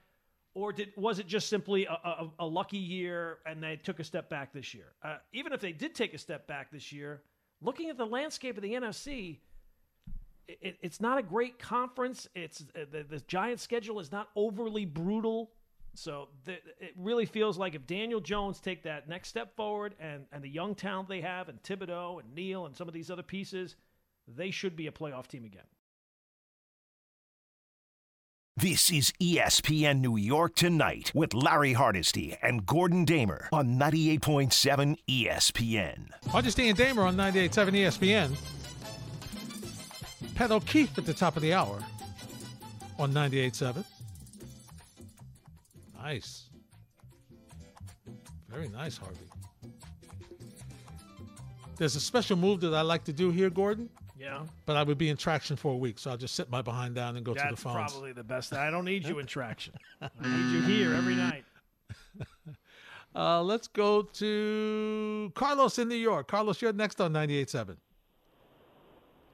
[0.54, 4.04] Or did was it just simply a, a, a lucky year and they took a
[4.04, 4.92] step back this year?
[5.02, 7.22] Uh, even if they did take a step back this year,
[7.62, 9.38] looking at the landscape of the NFC,
[10.48, 12.28] it, it's not a great conference.
[12.34, 15.52] It's uh, the, the Giants' schedule is not overly brutal,
[15.94, 20.24] so the, it really feels like if Daniel Jones take that next step forward, and
[20.32, 23.22] and the young talent they have, and Thibodeaux and Neal and some of these other
[23.22, 23.76] pieces,
[24.26, 25.64] they should be a playoff team again.
[28.56, 36.10] This is ESPN New York Tonight with Larry Hardesty and Gordon Damer on 98.7 ESPN.
[36.28, 38.36] Hardesty and Damer on 98.7 ESPN.
[40.34, 41.82] Pat O'Keefe at the top of the hour
[42.98, 43.82] on 98.7.
[46.02, 46.50] Nice.
[48.50, 49.16] Very nice, Harvey.
[51.78, 53.88] There's a special move that I like to do here, Gordon,
[54.20, 56.60] Yeah, but I would be in traction for a week, so I'll just sit my
[56.60, 57.50] behind down and go to the phone.
[57.50, 57.92] that's phones.
[57.92, 58.52] probably the best.
[58.52, 59.72] I don't need you in traction.
[60.02, 61.44] I need you here every night.
[63.14, 66.28] uh, let's go to Carlos in New York.
[66.28, 67.76] Carlos, you're next on 98.7.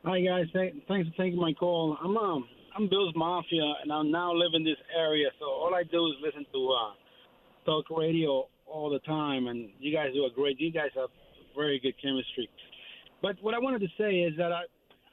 [0.05, 1.99] Hi guys, thanks for taking my call.
[2.01, 5.83] I'm um I'm Bill's Mafia, and I now live in this area, so all I
[5.83, 6.92] do is listen to uh,
[7.64, 10.61] talk radio all the time, and you guys do a great.
[10.61, 11.09] You guys have
[11.57, 12.49] very good chemistry.
[13.20, 14.64] But what I wanted to say is that I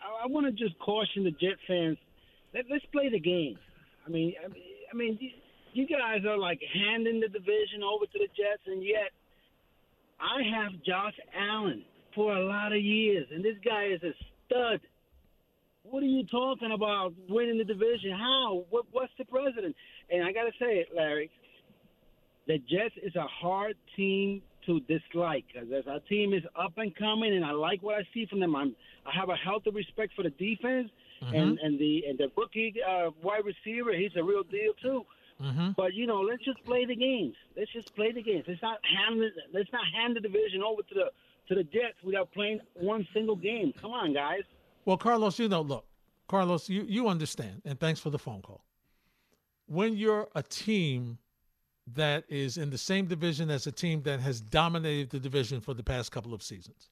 [0.03, 1.97] I, I want to just caution the Jet fans.
[2.53, 3.57] Let, let's play the game.
[4.05, 5.29] I mean, I mean, I mean, you,
[5.73, 9.11] you guys are like handing the division over to the Jets, and yet
[10.19, 11.83] I have Josh Allen
[12.15, 14.13] for a lot of years, and this guy is a
[14.45, 14.81] stud.
[15.83, 18.11] What are you talking about winning the division?
[18.11, 18.65] How?
[18.69, 19.75] What, what's the president?
[20.09, 21.29] And I got to say it, Larry.
[22.47, 27.35] The Jets is a hard team to dislike because our team is up and coming,
[27.35, 28.55] and I like what I see from them.
[28.55, 30.89] I'm, I have a healthy respect for the defense
[31.23, 31.35] Mm-hmm.
[31.35, 33.93] and and the and the rookie uh, wide receiver.
[33.93, 35.05] He's a real deal too.
[35.41, 35.69] Mm-hmm.
[35.77, 37.35] But you know, let's just play the games.
[37.55, 38.43] Let's just play the games.
[38.47, 41.05] Let's not hand the, let's not hand the division over to the
[41.47, 43.73] to the Jets without playing one single game.
[43.79, 44.41] Come on, guys.
[44.85, 45.85] Well, Carlos, you know, look,
[46.27, 48.65] Carlos, you, you understand, and thanks for the phone call.
[49.67, 51.19] When you're a team
[51.85, 55.73] that is in the same division as a team that has dominated the division for
[55.73, 56.89] the past couple of seasons,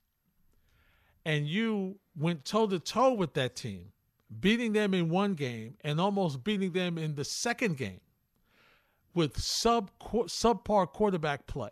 [1.25, 3.91] and you went toe to toe with that team,
[4.39, 8.01] beating them in one game and almost beating them in the second game
[9.13, 11.69] with sub subpar quarterback play,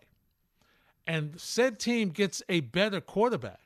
[1.08, 3.60] and said team gets a better quarterback.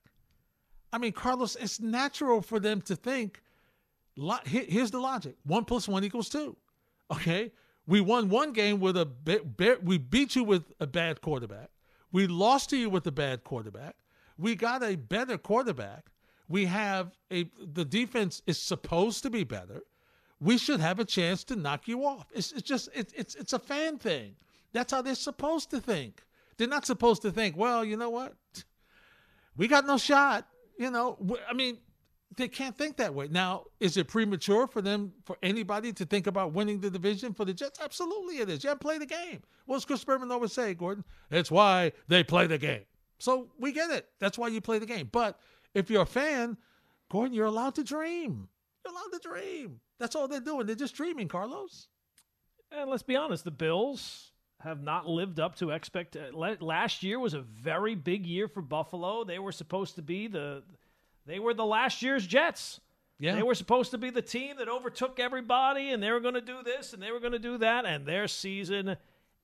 [0.91, 3.41] I mean, Carlos, it's natural for them to think.
[4.45, 6.55] Here's the logic: one plus one equals two.
[7.11, 7.51] Okay,
[7.85, 9.07] we won one game with a
[9.83, 11.69] we beat you with a bad quarterback.
[12.11, 13.95] We lost to you with a bad quarterback.
[14.37, 16.07] We got a better quarterback.
[16.47, 19.81] We have a the defense is supposed to be better.
[20.39, 22.27] We should have a chance to knock you off.
[22.33, 24.35] It's, it's just it's it's a fan thing.
[24.73, 26.23] That's how they're supposed to think.
[26.57, 28.33] They're not supposed to think, well, you know what?
[29.57, 30.47] we got no shot.
[30.77, 31.17] You know,
[31.47, 31.77] I mean,
[32.37, 33.27] they can't think that way.
[33.29, 37.45] Now, is it premature for them, for anybody to think about winning the division for
[37.45, 37.79] the Jets?
[37.81, 38.63] Absolutely it is.
[38.63, 39.41] You haven't the game.
[39.65, 41.03] What does Chris Berman always say, Gordon?
[41.31, 42.83] It's why they play the game.
[43.19, 44.07] So we get it.
[44.19, 45.09] That's why you play the game.
[45.11, 45.39] But
[45.73, 46.57] if you're a fan,
[47.09, 48.49] Gordon, you're allowed to dream.
[48.83, 49.79] You're allowed to dream.
[49.99, 50.65] That's all they're doing.
[50.65, 51.87] They're just dreaming, Carlos.
[52.71, 56.15] And let's be honest, the Bills have not lived up to expect.
[56.15, 59.23] uh, Last year was a very big year for Buffalo.
[59.23, 60.63] They were supposed to be the,
[61.25, 62.79] they were the last year's Jets.
[63.19, 63.35] Yeah.
[63.35, 66.41] They were supposed to be the team that overtook everybody, and they were going to
[66.41, 68.97] do this and they were going to do that, and their season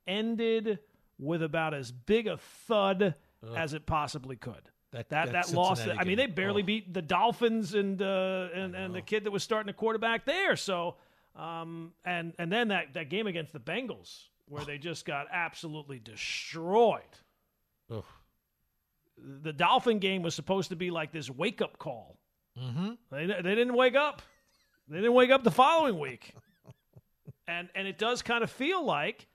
[0.08, 0.80] ended
[1.18, 3.16] with about as big a thud
[3.56, 4.70] as it possibly could.
[4.92, 5.88] That- that that that loss.
[5.88, 6.66] I mean, they barely Oh.
[6.66, 10.56] beat the Dolphins and uh, and and the kid that was starting the quarterback there.
[10.56, 10.96] So,
[11.36, 16.00] um, and and then that that game against the Bengals where they just got absolutely
[16.00, 17.04] destroyed.
[17.92, 18.04] Ugh.
[19.44, 22.18] The Dolphin game was supposed to be like this wake up call.
[22.58, 22.92] Mm-hmm.
[23.12, 24.22] They they didn't wake up.
[24.88, 26.34] They didn't wake up the following week.
[27.48, 29.26] And and it does kind of feel like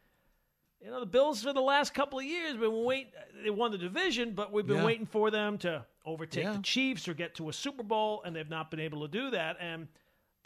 [0.81, 3.09] you know the Bills for the last couple of years been wait
[3.43, 4.85] they won the division, but we've been Yeah.
[4.85, 6.53] waiting for them to overtake Yeah.
[6.53, 9.31] the Chiefs or get to a Super Bowl, and they've not been able to do
[9.31, 9.57] that.
[9.59, 9.89] And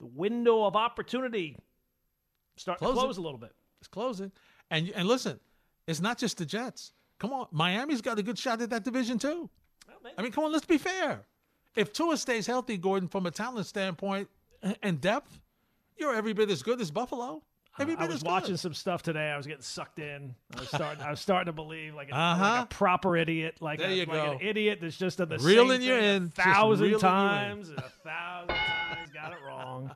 [0.01, 1.59] the window of opportunity
[2.57, 3.55] starting to close a little bit.
[3.81, 4.33] It's closing.
[4.71, 5.39] And and listen,
[5.87, 6.95] it's not just the Jets.
[7.19, 9.51] Come on, Miami's got a good shot at that division too.
[10.17, 11.27] I mean, come on, let's be fair.
[11.77, 14.29] If Tua stays healthy, Gordon, from a talent standpoint
[14.83, 15.41] and depth,
[15.97, 17.43] you're every bit as good as Buffalo.
[17.81, 18.61] Every bit I was as watching good.
[18.61, 19.31] some stuff today.
[19.31, 20.35] I was getting sucked in.
[20.57, 21.03] I was starting.
[21.03, 22.43] I was starting to believe like, a, Uh-huh.
[22.45, 25.39] like a proper idiot, like, There a, you like an idiot that's just done the
[25.39, 27.01] Reeling same you thing in, a just thousand reeling you in.
[27.01, 29.95] times, a thousand times, got it wrong.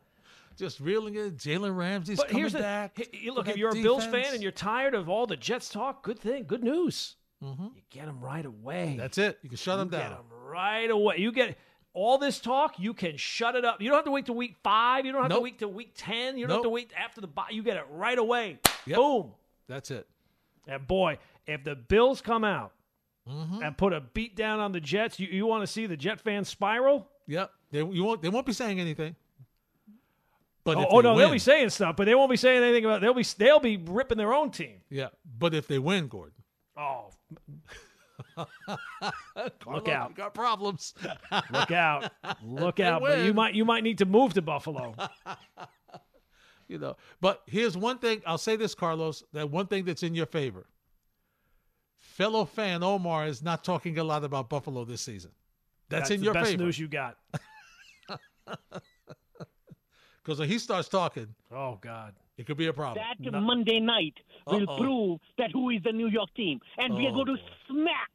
[0.57, 1.37] Just reeling it.
[1.37, 2.97] Jalen Ramsey's But coming here's the back.
[3.13, 3.49] he- you for look.
[3.49, 6.45] If you're a Bills fan and you're tired of all the Jets talk, good thing,
[6.45, 7.17] good news.
[7.43, 7.63] Mm-hmm.
[7.75, 8.97] You get them right away.
[8.99, 9.39] That's it.
[9.43, 10.01] You can shut them down.
[10.01, 10.19] get down.
[10.19, 11.17] 'em right away.
[11.19, 11.59] You get
[11.95, 12.79] all this talk.
[12.79, 13.81] You can shut it up.
[13.83, 15.05] You don't have to wait till week five.
[15.05, 16.39] You don't have to wait till week ten.
[16.39, 17.49] You don't have to wait after the bye.
[17.51, 18.59] You get it right away.
[18.87, 18.97] Yep.
[18.97, 19.33] Boom.
[19.69, 20.07] That's it.
[20.69, 22.73] And boy, if the Bills come out
[23.29, 23.63] Mm-hmm.
[23.63, 26.21] and put a beat down on the Jets, you, you want to see the Jet
[26.21, 27.07] fans spiral?
[27.29, 27.53] Yep.
[27.71, 28.21] They, you won't.
[28.21, 29.15] They won't be saying anything.
[30.65, 32.85] But oh, oh, they no, they'll be saying stuff, but they won't be saying anything
[32.85, 33.01] about.
[33.01, 34.81] They'll be they'll be ripping their own team.
[34.91, 36.35] Yeah, but if they win, Gordon,
[36.77, 37.11] Oh,
[39.67, 40.11] Look out.
[40.11, 40.95] you got problems.
[41.53, 42.13] look out,
[42.45, 43.01] look They out!
[43.03, 44.95] But you might you might need to move to Buffalo.
[46.69, 46.97] you know.
[47.21, 48.23] But here's one thing.
[48.27, 49.25] I'll say this, Carlos.
[49.33, 50.67] That one thing that's in your favor.
[51.99, 55.33] Fellow fan Omar is not talking a lot about Buffalo this season.
[55.89, 56.63] That's, in the your best favor.
[56.65, 57.17] news you got.
[60.23, 63.05] Because when he starts talking, Oh God, It could be a problem.
[63.25, 64.15] That Monday night
[64.47, 64.79] will Uh-oh.
[64.79, 67.49] prove that who is the New York team, and we are Oh, going to boy.
[67.69, 68.11] smack,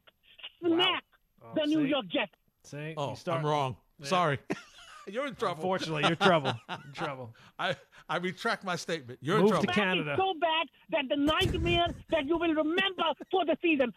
[0.60, 1.04] smack
[1.42, 1.90] Oh, the New see?
[1.90, 2.32] York Jets.
[2.64, 3.76] See, Oh, you start- I'm wrong.
[4.00, 4.06] Yeah.
[4.06, 4.38] Sorry.
[5.06, 5.62] You're in trouble.
[5.62, 6.52] Unfortunately, you're trouble.
[6.68, 7.34] In trouble.
[7.58, 7.74] I,
[8.10, 9.18] I retract my statement.
[9.22, 9.66] You're Move in to.
[9.68, 10.10] Canada.
[10.12, 13.90] It's so bad that the nightmare that you will remember for the season.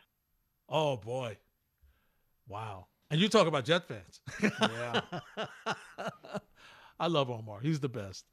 [0.70, 1.38] Oh boy.
[2.48, 2.88] Wow.
[3.10, 4.22] And you talk about Jet fans.
[4.42, 5.02] Yeah.
[7.02, 7.60] I love Omar.
[7.62, 8.26] He's the best.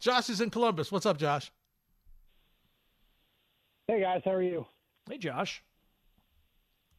[0.00, 0.90] Josh is in Columbus.
[0.90, 1.52] What's up, Josh?
[3.88, 4.64] Hey guys, how are you?
[5.08, 5.62] Hey, Josh.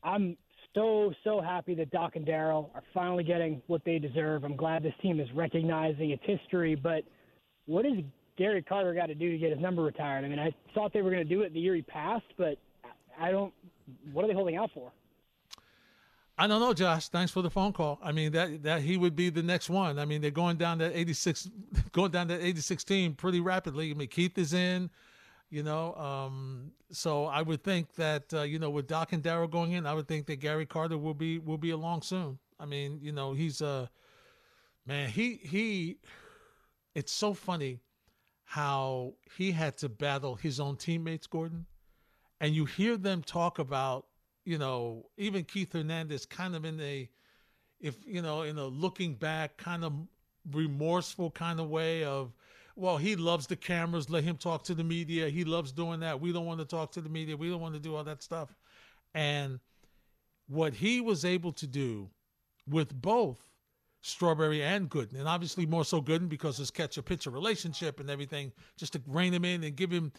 [0.04, 0.38] I'm
[0.76, 4.44] so so happy that Doc and Darryl are finally getting what they deserve.
[4.44, 7.04] I'm glad this team is recognizing its history, but
[7.66, 7.98] what does
[8.38, 10.24] Gary Carter got to do to get his number retired?
[10.24, 12.60] I mean, I thought they were going to do it the year he passed, but
[13.20, 13.52] I don't.
[14.14, 14.92] What are they holding out for?
[16.40, 17.08] I don't know, Josh.
[17.08, 18.00] Thanks for the phone call.
[18.02, 19.98] I mean that that he would be the next one.
[19.98, 21.50] I mean they're going down that 86,
[21.92, 23.90] going down that 86 team pretty rapidly.
[23.90, 24.92] I mean Keith is in,
[25.50, 25.96] you know.
[25.96, 29.88] Um, so I would think that uh, you know with Doc and Darryl going in,
[29.88, 32.38] I would think that Gary Carter will be will be along soon.
[32.60, 33.88] I mean you know he's uh
[34.86, 35.98] man he he.
[36.94, 37.80] It's so funny
[38.44, 41.66] how he had to battle his own teammates, Gordon,
[42.40, 44.07] and you hear them talk about
[44.48, 47.10] you know, even Keith Hernandez kind of in a,
[47.82, 49.92] if, you know, in a looking back kind of
[50.54, 52.32] remorseful kind of way of,
[52.78, 55.28] well, he loves the cameras, let him talk to the media.
[55.28, 56.22] He loves doing that.
[56.22, 57.36] We don't want to talk to the media.
[57.36, 58.56] We don't want to do all that stuff.
[59.14, 59.60] And
[60.48, 62.10] what he was able to do
[62.70, 63.42] with both
[64.08, 68.54] Strawberry and Gooden, and obviously more so Gooden because his catcher pitcher relationship and everything,
[68.78, 70.14] just to rein him in and give him,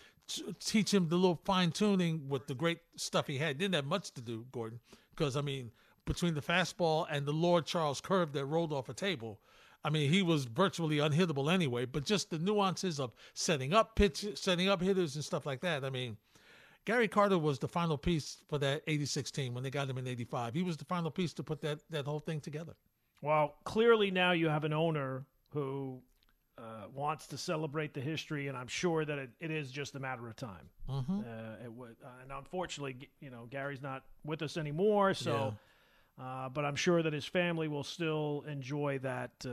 [0.60, 3.56] teach him the little fine tuning with the great stuff he had.
[3.56, 4.78] Didn't have much to do, Gordon,
[5.16, 5.70] because I mean,
[6.04, 9.40] between the fastball and the Lord Charles curve that rolled off a table,
[9.82, 11.86] I mean, he was virtually unhittable anyway.
[11.86, 15.82] But just the nuances of setting up pitch, setting up hitters and stuff like that.
[15.82, 16.18] I mean,
[16.84, 20.06] Gary Carter was the final piece for that '86 team when they got him in
[20.06, 20.52] '85.
[20.52, 22.74] He was the final piece to put that that whole thing together.
[23.20, 26.00] Well, clearly now you have an owner who
[26.56, 30.00] uh, wants to celebrate the history, and I'm sure that it, it is just a
[30.00, 30.70] matter of time.
[30.88, 31.20] Mhm.
[31.20, 35.54] Uh, it would, uh, and unfortunately, you know, Gary's not with us anymore, so.
[36.20, 39.50] Uh, but I'm sure that his family will still enjoy that, uh,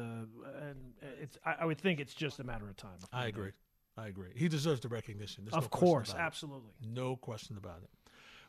[0.68, 1.38] and it's.
[1.46, 2.98] I, I would think it's just a matter of time.
[3.14, 3.52] I agree.
[3.98, 4.32] I agree.
[4.36, 5.46] He deserves the recognition.
[5.46, 6.24] There's Of no course, about it.
[6.24, 6.72] absolutely.
[6.82, 7.90] No question about it.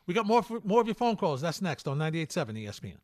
[0.07, 1.41] We got more more of your phone calls.
[1.41, 2.97] That's next on 98.7 ESPN.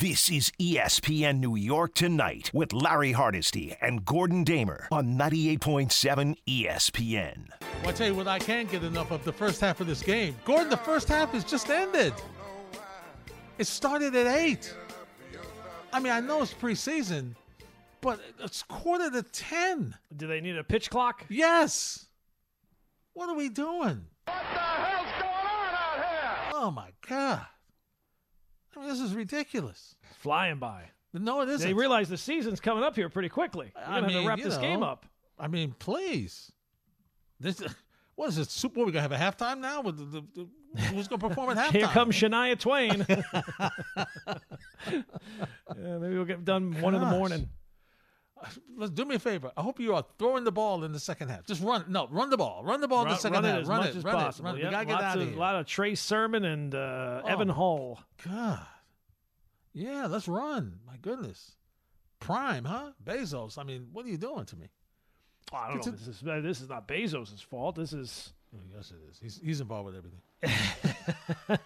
[0.00, 7.48] This is ESPN New York Tonight with Larry Hardesty and Gordon Damer on 98.7 ESPN.
[7.80, 10.00] Well, I tell you what, I can't get enough of the first half of this
[10.00, 10.36] game.
[10.44, 12.12] Gordon, the first half has just ended.
[13.58, 14.72] It started at eight.
[15.92, 17.34] I mean, I know it's preseason,
[18.00, 19.96] but it's quarter to ten.
[20.16, 21.26] Do they need a pitch clock?
[21.28, 22.06] Yes.
[23.14, 24.04] What are we doing?
[24.26, 26.52] What the hell's going on out here?
[26.52, 27.46] Oh my god!
[28.86, 29.96] This is ridiculous.
[30.18, 30.84] Flying by.
[31.14, 31.66] No, it isn't.
[31.66, 33.72] They realize the season's coming up here pretty quickly.
[33.74, 35.06] We're I gonna have mean, to wrap you this game up.
[35.38, 36.52] I mean, please.
[37.40, 37.62] This
[38.16, 38.50] what is it?
[38.50, 38.80] Super?
[38.80, 39.80] What we gonna have a halftime now?
[39.80, 40.48] With the, the, the-
[40.82, 41.72] who's gonna perform at halftime?
[41.72, 43.06] Here comes Shania Twain.
[44.90, 45.02] yeah,
[45.98, 47.48] maybe we'll get done one in the morning.
[48.76, 49.50] Let's do me a favor.
[49.56, 51.44] I hope you are throwing the ball in the second half.
[51.46, 51.84] Just run.
[51.88, 52.62] No, run the ball.
[52.64, 53.60] Run the ball in the second run it half.
[53.62, 53.96] as run much it.
[53.96, 54.48] as run possible.
[54.48, 54.52] It.
[54.52, 54.58] Run.
[54.60, 55.36] Yep, We gotta get out of, of here.
[55.36, 57.28] A lot of Trey Sermon and uh, Oh.
[57.28, 58.00] Evan Hull.
[58.24, 58.60] God.
[59.72, 60.78] Yeah, let's run.
[60.86, 61.52] My goodness.
[62.20, 62.92] Prime, huh?
[63.04, 63.58] Bezos.
[63.58, 64.68] I mean, what are you doing to me?
[65.52, 65.92] Oh, I don't know.
[65.92, 67.76] This is this is not Bezos' fault.
[67.76, 68.32] This is
[68.74, 69.18] yes, it is.
[69.22, 71.58] He's, he's involved with everything.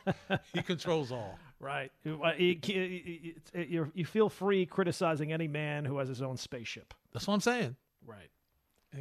[0.52, 1.38] he controls all.
[1.62, 1.90] Right.
[2.05, 6.92] You- feel free criticizing any man who has his own spaceship.
[7.12, 7.77] That's what I'm saying.
[8.05, 8.29] Right.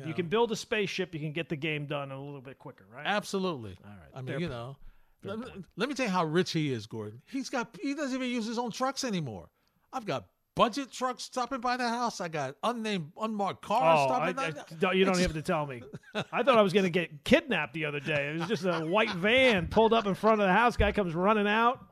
[0.05, 1.13] You can build a spaceship.
[1.13, 2.85] You can get the game done a little bit quicker.
[2.93, 3.05] Right.
[3.05, 3.77] Absolutely.
[3.83, 3.99] All right.
[4.15, 4.59] I mean, Fair you point.
[4.59, 4.77] know,
[5.23, 5.39] let,
[5.75, 7.21] let me tell you how rich he is, Gordon.
[7.29, 9.49] He's got he doesn't even use his own trucks anymore.
[9.91, 12.21] I've got budget trucks stopping by the house.
[12.21, 14.59] I got unnamed, unmarked cars Oh, stopping I- by.
[14.61, 15.83] I- don't- you don't have to tell me.
[16.15, 18.29] I thought I was going to get kidnapped the other day.
[18.29, 20.77] It was just a white van pulled up in front of the house.
[20.77, 21.83] Guy comes running out.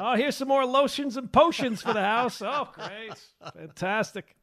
[0.00, 2.40] Oh, here's some more lotions and potions for the house.
[2.40, 3.12] Oh, great.
[3.54, 4.36] Fantastic.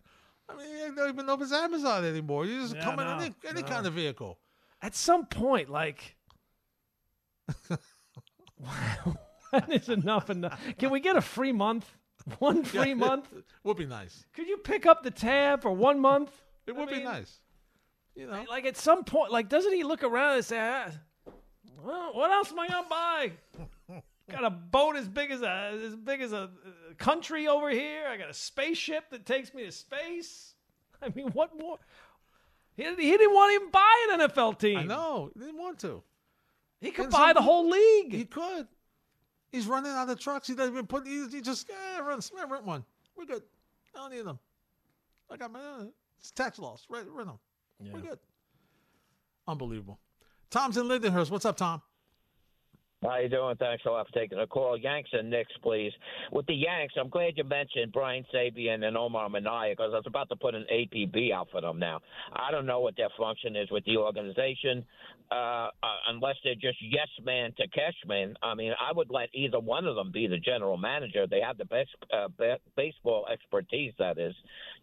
[0.50, 2.46] I mean, you don't even know if it's Amazon anymore.
[2.46, 3.68] You just Yeah, come in any, any no.
[3.68, 4.38] kind of vehicle.
[4.82, 6.16] At some point, like,
[9.50, 10.60] when is enough enough?
[10.78, 11.90] Can we get a free month?
[12.40, 13.28] One free Yeah, month?
[13.64, 14.26] would be nice.
[14.34, 16.32] Could you pick up the tab for one month?
[16.68, 17.40] It would be nice.
[18.16, 20.90] You know, Like at some point, like doesn't he look around and say, ah,
[21.84, 23.32] "Well, what else am I gonna buy?
[24.32, 26.50] Got a boat as big as a as big as a
[26.98, 28.08] country over here.
[28.08, 30.56] I got a spaceship that takes me to space.
[31.02, 31.78] I mean, what more?
[32.76, 34.78] He, he didn't want to even buy an NFL team.
[34.78, 35.32] I know.
[35.34, 36.04] He didn't want to.
[36.82, 38.14] He could And buy some the whole league.
[38.14, 38.68] He could.
[39.52, 40.48] He's running out of trucks.
[40.48, 41.08] He doesn't even put.
[41.08, 42.20] He, he just eh, run,
[42.50, 42.84] rent one.
[43.16, 43.44] We're good.
[43.96, 44.40] I don't need them.
[45.32, 45.60] I got my.
[45.60, 45.86] Uh,
[46.20, 46.86] it's tax loss.
[46.90, 47.40] Rent, rent them.
[47.94, 48.20] We're good.
[49.48, 50.00] Unbelievable.
[50.50, 51.30] Tom's in Lindenhurst.
[51.30, 51.82] What's up, Tom?
[53.04, 53.56] How you doing?
[53.58, 54.78] Thanks a lot for taking the call.
[54.78, 55.92] Yanks and Knicks, please.
[56.32, 60.08] With the Yanks, I'm glad you mentioned Brian Sabean and Omar Minaya because I was
[60.08, 62.00] about to put an APB out for them now.
[62.34, 64.84] I don't know what their function is with the organization,
[65.30, 65.70] uh, uh,
[66.08, 68.36] unless they're just yes man to cashman.
[68.42, 71.28] I mean, I would let either one of them be the general manager.
[71.28, 74.34] They have the best uh, ba- baseball expertise, that is,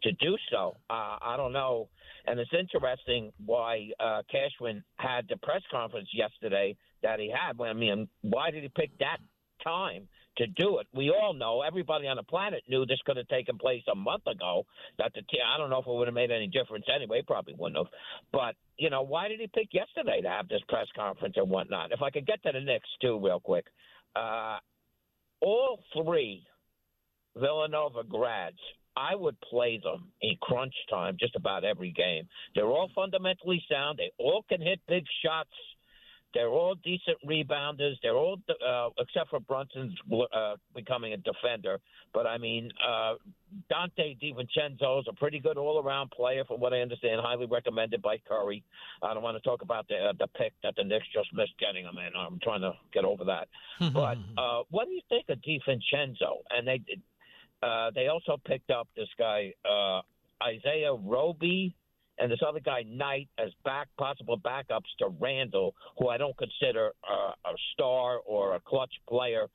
[0.04, 0.76] to do so.
[0.88, 1.88] Uh, I don't know.
[2.26, 7.60] And it's interesting why uh, Cashman had the press conference yesterday that he had.
[7.60, 9.18] I mean, why did he pick that
[9.64, 10.86] time to do it?
[10.94, 14.26] We all know, everybody on the planet knew this could have taken place a month
[14.26, 14.66] ago.
[14.98, 17.22] That the I don't know if it would have made any difference anyway.
[17.26, 17.92] Probably wouldn't have.
[18.32, 21.92] But you know, why did he pick yesterday to have this press conference and whatnot?
[21.92, 23.66] If I could get to the Knicks too, real quick.
[24.14, 24.58] Uh,
[25.40, 26.44] all three
[27.34, 28.58] Villanova grads
[28.96, 32.28] I would play them in crunch time just about every game.
[32.54, 33.98] They're all fundamentally sound.
[33.98, 35.50] They all can hit big shots.
[36.34, 37.94] They're all decent rebounders.
[38.02, 39.94] They're all, uh, except for Brunson's
[40.34, 41.78] uh, becoming a defender.
[42.14, 43.14] But I mean, uh,
[43.70, 47.20] Donte DiVincenzo is a pretty good all-around player, from what I understand.
[47.22, 48.62] Highly recommended by Curry.
[49.02, 51.52] I don't want to talk about the uh, the pick that the Knicks just missed
[51.58, 52.12] getting him in.
[52.16, 53.48] I'm trying to get over that.
[53.92, 56.38] but uh, what do you think of DiVincenzo?
[56.50, 56.80] And they
[57.62, 60.00] uh, they also picked up this guy uh,
[60.42, 61.74] Isaiah Roby
[62.18, 66.92] and this other guy Knight as back possible backups to Randle, who I don't consider
[67.08, 69.48] uh, a star or a clutch player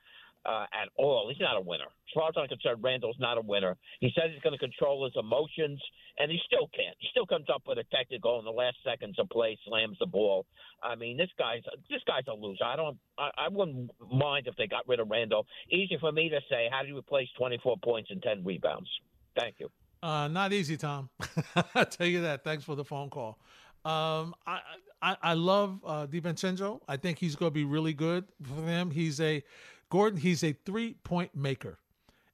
[0.48, 1.28] uh, at all.
[1.30, 1.84] He's not a winner.
[1.84, 3.76] As far as I'm concerned, Randle's not a winner.
[4.00, 5.82] He says he's going to control his emotions,
[6.18, 6.96] and he still can't.
[7.00, 10.06] He still comes up with a technical in the last seconds of play, slams the
[10.06, 10.46] ball.
[10.82, 12.64] I mean, this guy's this guy's a loser.
[12.64, 12.98] I don't.
[13.18, 15.46] I, I wouldn't mind if they got rid of Randle.
[15.70, 16.70] Easy for me to say.
[16.72, 18.90] How do you replace 24 points and 10 rebounds?
[19.38, 19.70] Thank you.
[20.02, 21.10] Uh, not easy, Tom.
[21.76, 22.44] I'll tell you that.
[22.44, 23.40] Thanks for the phone call.
[23.84, 24.60] Um, I,
[25.02, 26.82] I I love uh, DiVincenzo.
[26.88, 28.92] I think he's going to be really good for them.
[28.92, 29.44] He's a
[29.90, 30.20] Gordon.
[30.20, 31.80] He's a three point maker,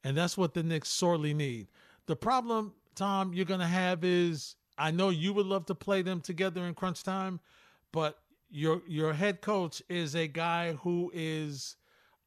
[0.04, 1.68] and that's what the Knicks sorely need.
[2.08, 6.02] The problem, Tom, you're going to have is I know you would love to play
[6.02, 7.40] them together in crunch time,
[7.92, 11.76] but your your head coach is a guy who is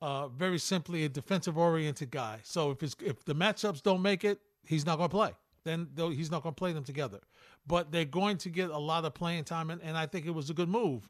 [0.01, 2.41] uh, very simply a defensive oriented guy.
[2.43, 5.32] So if it's if the matchups don't make it, he's not going to play.
[5.64, 7.20] Then he's not going to play them together.
[7.66, 10.30] But they're going to get a lot of playing time, and, and I think it
[10.30, 11.08] was a good move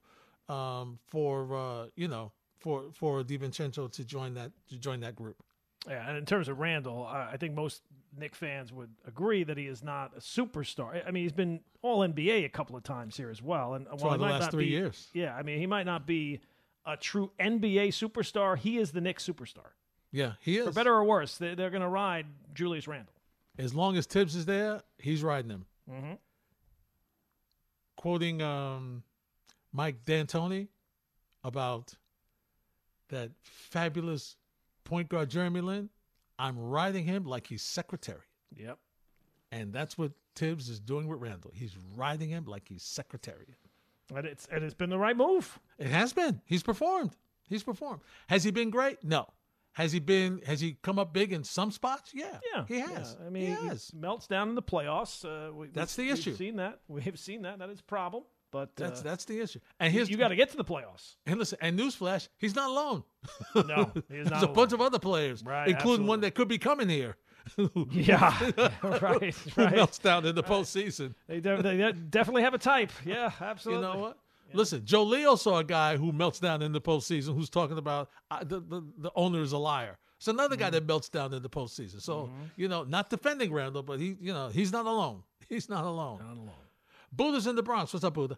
[0.49, 5.37] um, for uh, you know for for DiVincenzo to join that to join that group.
[5.89, 7.83] Yeah, and in terms of Randle, I think most
[8.19, 11.07] Knick fans would agree that he is not a superstar.
[11.07, 14.19] I mean, he's been All NBA a couple of times here as well, and while
[14.19, 15.09] the last three be- years.
[15.13, 16.41] Yeah, I mean, he might not be
[16.85, 18.59] a true NBA superstar.
[18.59, 19.75] He is the Knicks superstar.
[20.11, 20.67] Yeah, he is.
[20.67, 23.13] For better or worse, they, they're going to ride Julius Randle.
[23.59, 25.67] As long as Thibs is there, he's riding him.
[25.91, 26.13] Mm-hmm.
[27.97, 29.03] Quoting um,
[29.73, 30.69] Mike D'Antoni
[31.43, 31.95] about
[33.09, 34.37] that fabulous
[34.85, 35.89] point guard Jeremy Lin.
[36.39, 38.23] I'm riding him like he's Secretariat.
[38.55, 38.79] Yep.
[39.53, 41.53] And that's what Thibs is doing with Randle.
[41.55, 43.57] He's riding him like he's Secretariat.
[44.15, 45.59] And it's and it's been the right move.
[45.79, 46.41] It has been.
[46.45, 47.17] He's performed.
[47.49, 48.03] He's performed.
[48.29, 49.03] Has he been great?
[49.03, 49.27] No.
[49.77, 50.41] Has he been?
[50.47, 52.13] Has he come up big in some spots?
[52.15, 52.39] Yeah.
[52.55, 53.15] Yeah, he has.
[53.21, 53.27] yeah.
[53.27, 53.93] I mean, he he has.
[53.93, 55.23] melts down in the playoffs.
[55.23, 56.31] Uh, we, That's the issue.
[56.31, 56.81] We've seen that.
[56.89, 57.59] We've seen that.
[57.59, 58.23] That is a problem.
[58.51, 59.59] But That's uh, that's the issue.
[59.79, 61.17] And here's you got to get to the playoffs.
[61.27, 63.05] And listen, and newsflash, he's not alone.
[63.55, 66.49] No, he is There's not a bunch of other players, Right, including one that could
[66.49, 67.17] be coming here.
[67.93, 68.35] Yeah,
[68.83, 69.77] right, Who right.
[69.77, 71.15] melts down in the postseason.
[71.29, 72.91] They, de- they definitely have a type.
[73.05, 73.87] Yeah, absolutely.
[73.87, 74.19] You know what?
[74.53, 78.09] Listen, Joe Leo saw a guy who melts down in the postseason who's talking about
[78.31, 79.99] uh, the, the the owner is a liar.
[80.19, 80.65] It's another Mm-hmm.
[80.65, 82.01] guy that melts down in the postseason.
[82.01, 85.23] So you know, not defending Randle, but he you know he's not alone.
[85.49, 86.19] He's not alone.
[86.19, 86.51] Not alone.
[87.13, 87.93] Buddha's in the Bronx.
[87.93, 88.37] What's up, Buddha?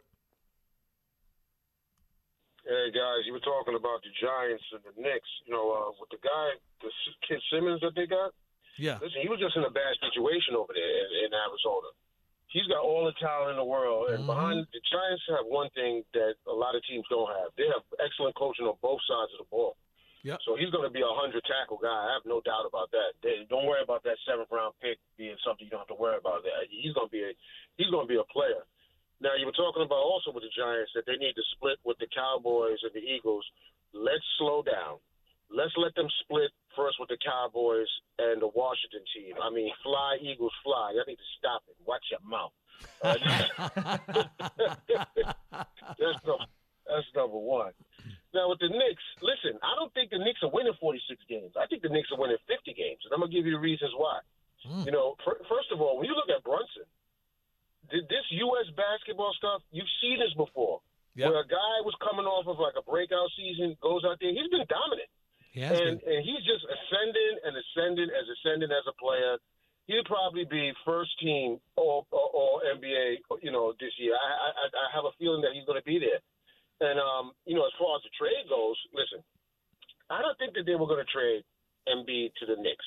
[2.69, 5.29] Hey guys, you were talking about the Giants and the Knicks.
[5.49, 6.49] You know, uh, with the guy,
[6.85, 8.37] the S- kid Simmons that they got.
[8.77, 9.01] Yeah.
[9.01, 11.89] Listen, he was just in a bad situation over there in, in Arizona.
[12.49, 14.33] He's got all the talent in the world, and mm-hmm.
[14.33, 17.53] behind the Giants have one thing that a lot of teams don't have.
[17.61, 19.77] They have excellent coaching on both sides of the ball.
[20.25, 20.41] Yep.
[20.43, 21.93] So he's going to be a hundred tackle guy.
[21.93, 23.15] I have no doubt about that.
[23.23, 26.19] They, don't worry about that seventh round pick being something you don't have to worry
[26.19, 26.43] about.
[26.43, 27.33] That he's going to be a
[27.79, 28.67] he's going to be a player.
[29.23, 31.99] Now you were talking about also with the Giants that they need to split with
[32.03, 33.47] the Cowboys and the Eagles.
[33.95, 34.99] Let's slow down.
[35.51, 37.89] Let's let them split first with the Cowboys
[38.19, 39.35] and the Washington team.
[39.43, 40.93] I mean, fly Eagles fly.
[40.95, 41.77] Y'all need to stop it.
[41.85, 42.53] Watch your mouth.
[43.03, 43.17] Uh,
[45.99, 46.47] that's number,
[46.87, 47.73] that's number one.
[48.35, 51.57] Now with the Knicks, listen, I don't think the Knicks are winning 46 games.
[51.57, 53.93] I think the Knicks are winning 50 games, and I'm gonna give you the reasons
[53.97, 54.21] why.
[54.85, 56.85] You know, fir- first of all, when you look at Brunson,
[57.91, 58.67] th- this U.S.
[58.75, 60.83] basketball stuff, you've seen this before.
[61.15, 61.31] Yep.
[61.31, 64.51] Where a guy was coming off of like a breakout season, goes out there, he's
[64.51, 65.09] been dominant.
[65.73, 66.13] And, been.
[66.13, 69.39] and he's just ascending and ascending as ascending as a player.
[69.89, 74.13] He'll probably be first team all, all, all NBA, you know, this year.
[74.13, 76.21] I, I, I have a feeling that he's going to be there.
[76.79, 79.25] And um, you know, as far as the trade goes, listen,
[80.11, 81.43] I don't think that they were going to trade
[81.91, 82.87] Embiid to the Knicks.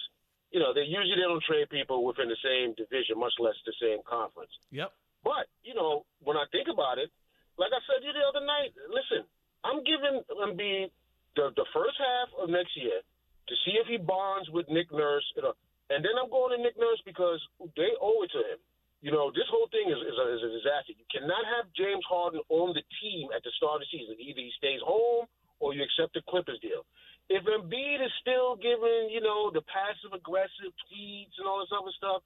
[0.51, 3.75] You know, they usually they don't trade people within the same division, much less the
[3.79, 4.51] same conference.
[4.71, 4.91] Yep.
[5.23, 7.11] But you know, when I think about it,
[7.59, 9.27] like I said to you the other night, listen,
[9.63, 10.91] I'm giving Embiid
[11.35, 12.99] the the first half of next year
[13.47, 15.53] to see if he bonds with Nick Nurse, you know,
[15.91, 17.41] and then I'm going to Nick Nurse because
[17.75, 18.59] they owe it to him.
[19.01, 20.93] You know, this whole thing is, is, a, is a disaster.
[20.93, 24.13] You cannot have James Harden on the team at the start of the season.
[24.21, 25.25] Either he stays home
[25.57, 26.85] or you accept the Clippers deal.
[27.27, 31.91] If Embiid is still giving, you know, the passive aggressive tweets and all this other
[31.97, 32.21] stuff,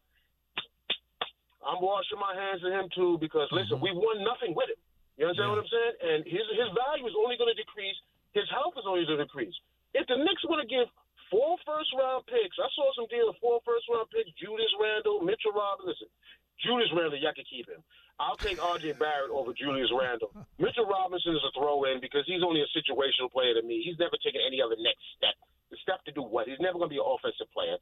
[1.65, 3.89] I'm washing my hands of him too because listen, mm-hmm.
[3.89, 4.79] we won nothing with him.
[5.17, 5.95] You understand what I'm saying?
[6.05, 7.97] And his his value is only going to decrease.
[8.35, 9.55] His health is only going to decrease.
[9.95, 10.91] If the Knicks want to give
[11.31, 15.23] four first round picks, I saw some deal of four first round picks: Julius Randle,
[15.23, 16.11] Mitchell Robinson.
[16.59, 17.79] Julius Randle, y'all can keep him.
[18.15, 18.95] I'll take R.J.
[18.95, 20.31] Barrett over Julius Randle.
[20.59, 23.83] Mitchell Robinson is a throw in because he's only a situational player to me.
[23.83, 25.35] He's never taken any other next step.
[25.71, 26.47] The step to do what?
[26.47, 27.75] He's never going to be an offensive player.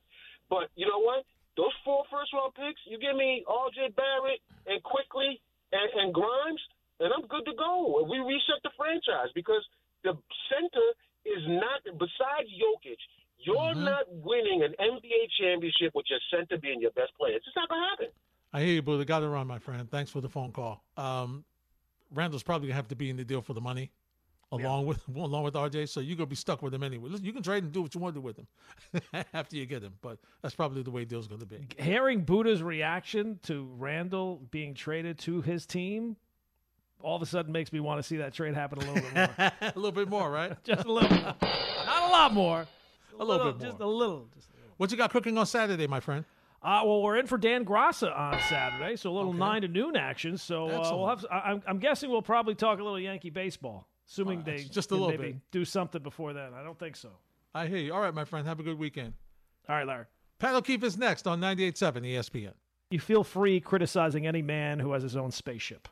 [0.50, 1.22] But you know what?
[1.54, 3.94] Those four first round picks, you give me R.J.
[3.94, 5.38] Barrett and Quickley
[5.70, 6.62] and, and Grimes,
[6.98, 8.02] and I'm good to go.
[8.10, 9.62] We reset the franchise because
[10.04, 10.14] the
[10.52, 10.88] center
[11.26, 13.00] is not, besides Jokic,
[13.40, 17.36] you're not winning an NBA championship with your center being your best player.
[17.36, 18.14] It's just not going to happen.
[18.54, 19.04] I hear you, brother.
[19.04, 19.90] Got to run, my friend.
[19.90, 20.84] Thanks for the phone call.
[20.96, 21.44] Um,
[22.14, 23.92] Randle's probably gonna have to be in the deal for the money,
[24.52, 25.90] along with along with RJ.
[25.90, 27.10] So you're gonna be stuck with him anyway.
[27.10, 28.48] Listen, you can trade and do what you want to with him
[29.34, 31.68] after you get him, but that's probably the way deal's gonna be.
[31.78, 36.16] Hearing Buddha's reaction to Randle being traded to his team,
[37.04, 39.14] all of a sudden makes me want to see that trade happen a little bit
[39.14, 39.30] more.
[39.62, 40.52] a little bit more, right?
[40.64, 41.10] just a little.
[41.10, 42.66] Not a lot more.
[43.20, 43.70] A little bit more.
[43.70, 44.28] Just a little.
[44.34, 46.26] Just What you got cooking on Saturday, my friend?
[46.64, 49.98] Uh, well, we're in for Dan Graca on Saturday, so a little nine to noon
[49.98, 50.38] action.
[50.38, 51.26] So uh, we'll have.
[51.30, 54.96] I, I'm, I'm guessing we'll probably talk a little Yankee baseball, assuming they just a
[54.96, 55.52] little maybe bit.
[55.52, 56.54] do something before then.
[56.54, 57.10] I don't think so.
[57.54, 57.94] I hear you.
[57.94, 58.48] All right, my friend.
[58.48, 59.14] Have a good weekend.
[59.68, 60.06] All right, Larry.
[60.40, 62.54] Pat O'Keefe is next on 98.7 ESPN.
[62.90, 65.88] You feel free criticizing any man who has his own spaceship.